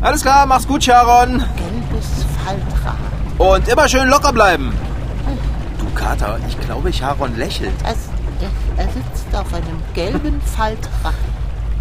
Alles 0.00 0.22
klar, 0.22 0.46
mach's 0.46 0.68
gut, 0.68 0.82
Charon. 0.84 1.38
gelbes 1.56 2.24
Faltrad. 2.44 2.96
Und 3.38 3.66
immer 3.68 3.88
schön 3.88 4.08
locker 4.08 4.32
bleiben. 4.32 4.72
Du, 5.78 5.86
Kater, 5.94 6.38
ich 6.46 6.60
glaube, 6.60 6.92
Charon 6.92 7.36
lächelt. 7.36 7.72
Es, 7.84 8.08
er, 8.76 8.88
sitzt 8.88 9.34
auf 9.34 9.52
einem 9.52 9.82
gelben 9.94 10.40
Faltrad. 10.40 11.14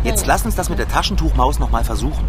Jetzt 0.04 0.26
lass 0.26 0.46
uns 0.46 0.56
das 0.56 0.70
mit 0.70 0.80
der 0.80 0.88
Taschentuchmaus 0.88 1.60
noch 1.60 1.70
mal 1.72 1.84
versuchen. 1.84 2.26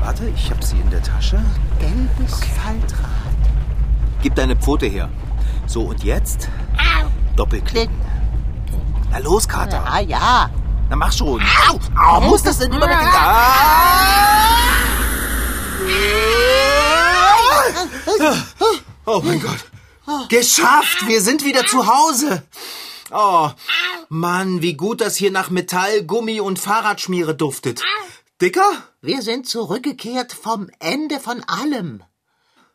Warte, 0.00 0.28
ich 0.28 0.50
hab 0.50 0.62
sie 0.62 0.78
in 0.78 0.90
der 0.90 1.02
Tasche. 1.02 1.42
Gelbes 1.78 2.40
Faltrad. 2.62 3.10
Gib 4.22 4.34
deine 4.34 4.56
Pfote 4.56 4.86
her. 4.86 5.08
So, 5.66 5.82
und 5.82 6.04
jetzt? 6.04 6.48
Doppelklicken. 7.36 7.94
Na 9.10 9.18
los, 9.18 9.48
Kater. 9.48 9.82
Ja, 9.86 10.00
ja. 10.00 10.50
Na 10.88 10.96
mach 10.96 11.12
schon. 11.12 11.42
Au, 11.68 11.78
au, 12.00 12.20
muss 12.20 12.42
das 12.42 12.58
denn 12.58 12.72
immer 12.72 12.86
mit 12.86 13.00
den... 13.00 13.08
Ah! 13.08 14.44
Oh 19.06 19.20
mein 19.22 19.40
Gott. 19.40 20.28
Geschafft! 20.28 21.06
Wir 21.06 21.20
sind 21.20 21.44
wieder 21.44 21.66
zu 21.66 21.86
Hause. 21.86 22.42
Oh, 23.16 23.48
Mann, 24.08 24.60
wie 24.60 24.74
gut 24.74 25.00
das 25.00 25.14
hier 25.14 25.30
nach 25.30 25.48
Metall, 25.48 26.02
Gummi 26.02 26.40
und 26.40 26.58
Fahrradschmiere 26.58 27.36
duftet. 27.36 27.80
Dicker? 28.40 28.72
Wir 29.00 29.22
sind 29.22 29.48
zurückgekehrt 29.48 30.32
vom 30.32 30.68
Ende 30.80 31.20
von 31.20 31.42
allem. 31.44 32.02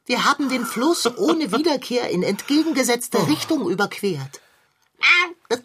Wir 0.06 0.24
haben 0.24 0.48
den 0.48 0.66
Fluss 0.66 1.06
ohne 1.18 1.52
Wiederkehr 1.58 2.10
in 2.10 2.24
entgegengesetzte 2.24 3.28
Richtung 3.28 3.70
überquert. 3.70 4.40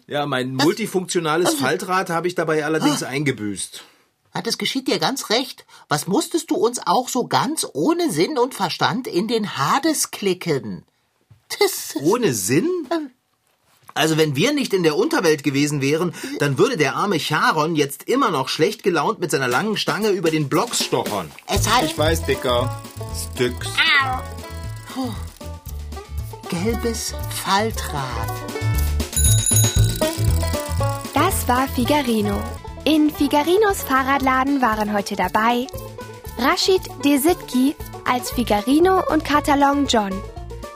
Ja, 0.07 0.25
mein 0.25 0.53
multifunktionales 0.55 1.53
Faltrad 1.55 2.09
habe 2.09 2.27
ich 2.27 2.35
dabei 2.35 2.65
allerdings 2.65 3.01
eingebüßt. 3.03 3.81
Ja, 4.33 4.41
Das 4.41 4.57
geschieht 4.57 4.89
dir 4.89 4.99
ganz 4.99 5.29
recht. 5.29 5.65
Was 5.87 6.05
musstest 6.07 6.51
du 6.51 6.55
uns 6.55 6.79
auch 6.85 7.07
so 7.07 7.27
ganz 7.27 7.65
ohne 7.73 8.11
Sinn 8.11 8.37
und 8.37 8.53
Verstand 8.53 9.07
in 9.07 9.29
den 9.29 9.57
Hades 9.57 10.11
klicken? 10.11 10.83
Ohne 12.01 12.33
Sinn? 12.33 12.69
Also 13.97 14.17
wenn 14.17 14.35
wir 14.35 14.51
nicht 14.51 14.73
in 14.73 14.83
der 14.83 14.97
Unterwelt 14.97 15.41
gewesen 15.41 15.79
wären, 15.81 16.13
dann 16.39 16.57
würde 16.57 16.75
der 16.75 16.97
arme 16.97 17.17
Charon 17.17 17.77
jetzt 17.77 18.03
immer 18.09 18.29
noch 18.29 18.49
schlecht 18.49 18.83
gelaunt 18.83 19.19
mit 19.19 19.31
seiner 19.31 19.47
langen 19.47 19.77
Stange 19.77 20.09
über 20.09 20.29
den 20.31 20.49
Blocks 20.49 20.83
stochern. 20.83 21.31
es 21.47 21.65
heißt 21.65 21.91
Ich 21.91 21.97
weiß, 21.97 22.25
Dicker. 22.25 22.81
Styx. 23.33 23.69
gelbes 26.49 27.13
Faltrad. 27.45 28.29
Das 31.13 31.47
war 31.47 31.65
Figarino. 31.69 32.41
In 32.83 33.09
Figarinos 33.09 33.81
Fahrradladen 33.81 34.61
waren 34.61 34.91
heute 34.91 35.15
dabei 35.15 35.67
Rashid 36.37 36.81
Desitki 37.05 37.75
als 38.03 38.29
Figarino 38.31 39.03
und 39.09 39.23
Katalon 39.23 39.87
John, 39.87 40.11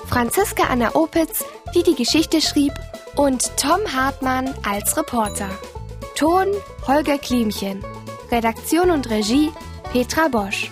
Franziska 0.07 0.63
Anna 0.69 0.95
Opitz, 0.95 1.43
die 1.75 1.83
die 1.83 1.95
Geschichte 1.95 2.41
schrieb, 2.41 2.71
und 3.19 3.57
Tom 3.57 3.81
Hartmann 3.93 4.53
als 4.65 4.95
Reporter. 4.95 5.49
Ton 6.15 6.47
Holger 6.87 7.17
Klimchen. 7.17 7.83
Redaktion 8.31 8.91
und 8.91 9.09
Regie 9.09 9.51
Petra 9.91 10.29
Bosch. 10.29 10.71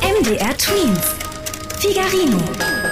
MDR 0.00 0.56
Twins. 0.56 1.14
Figarino. 1.78 2.91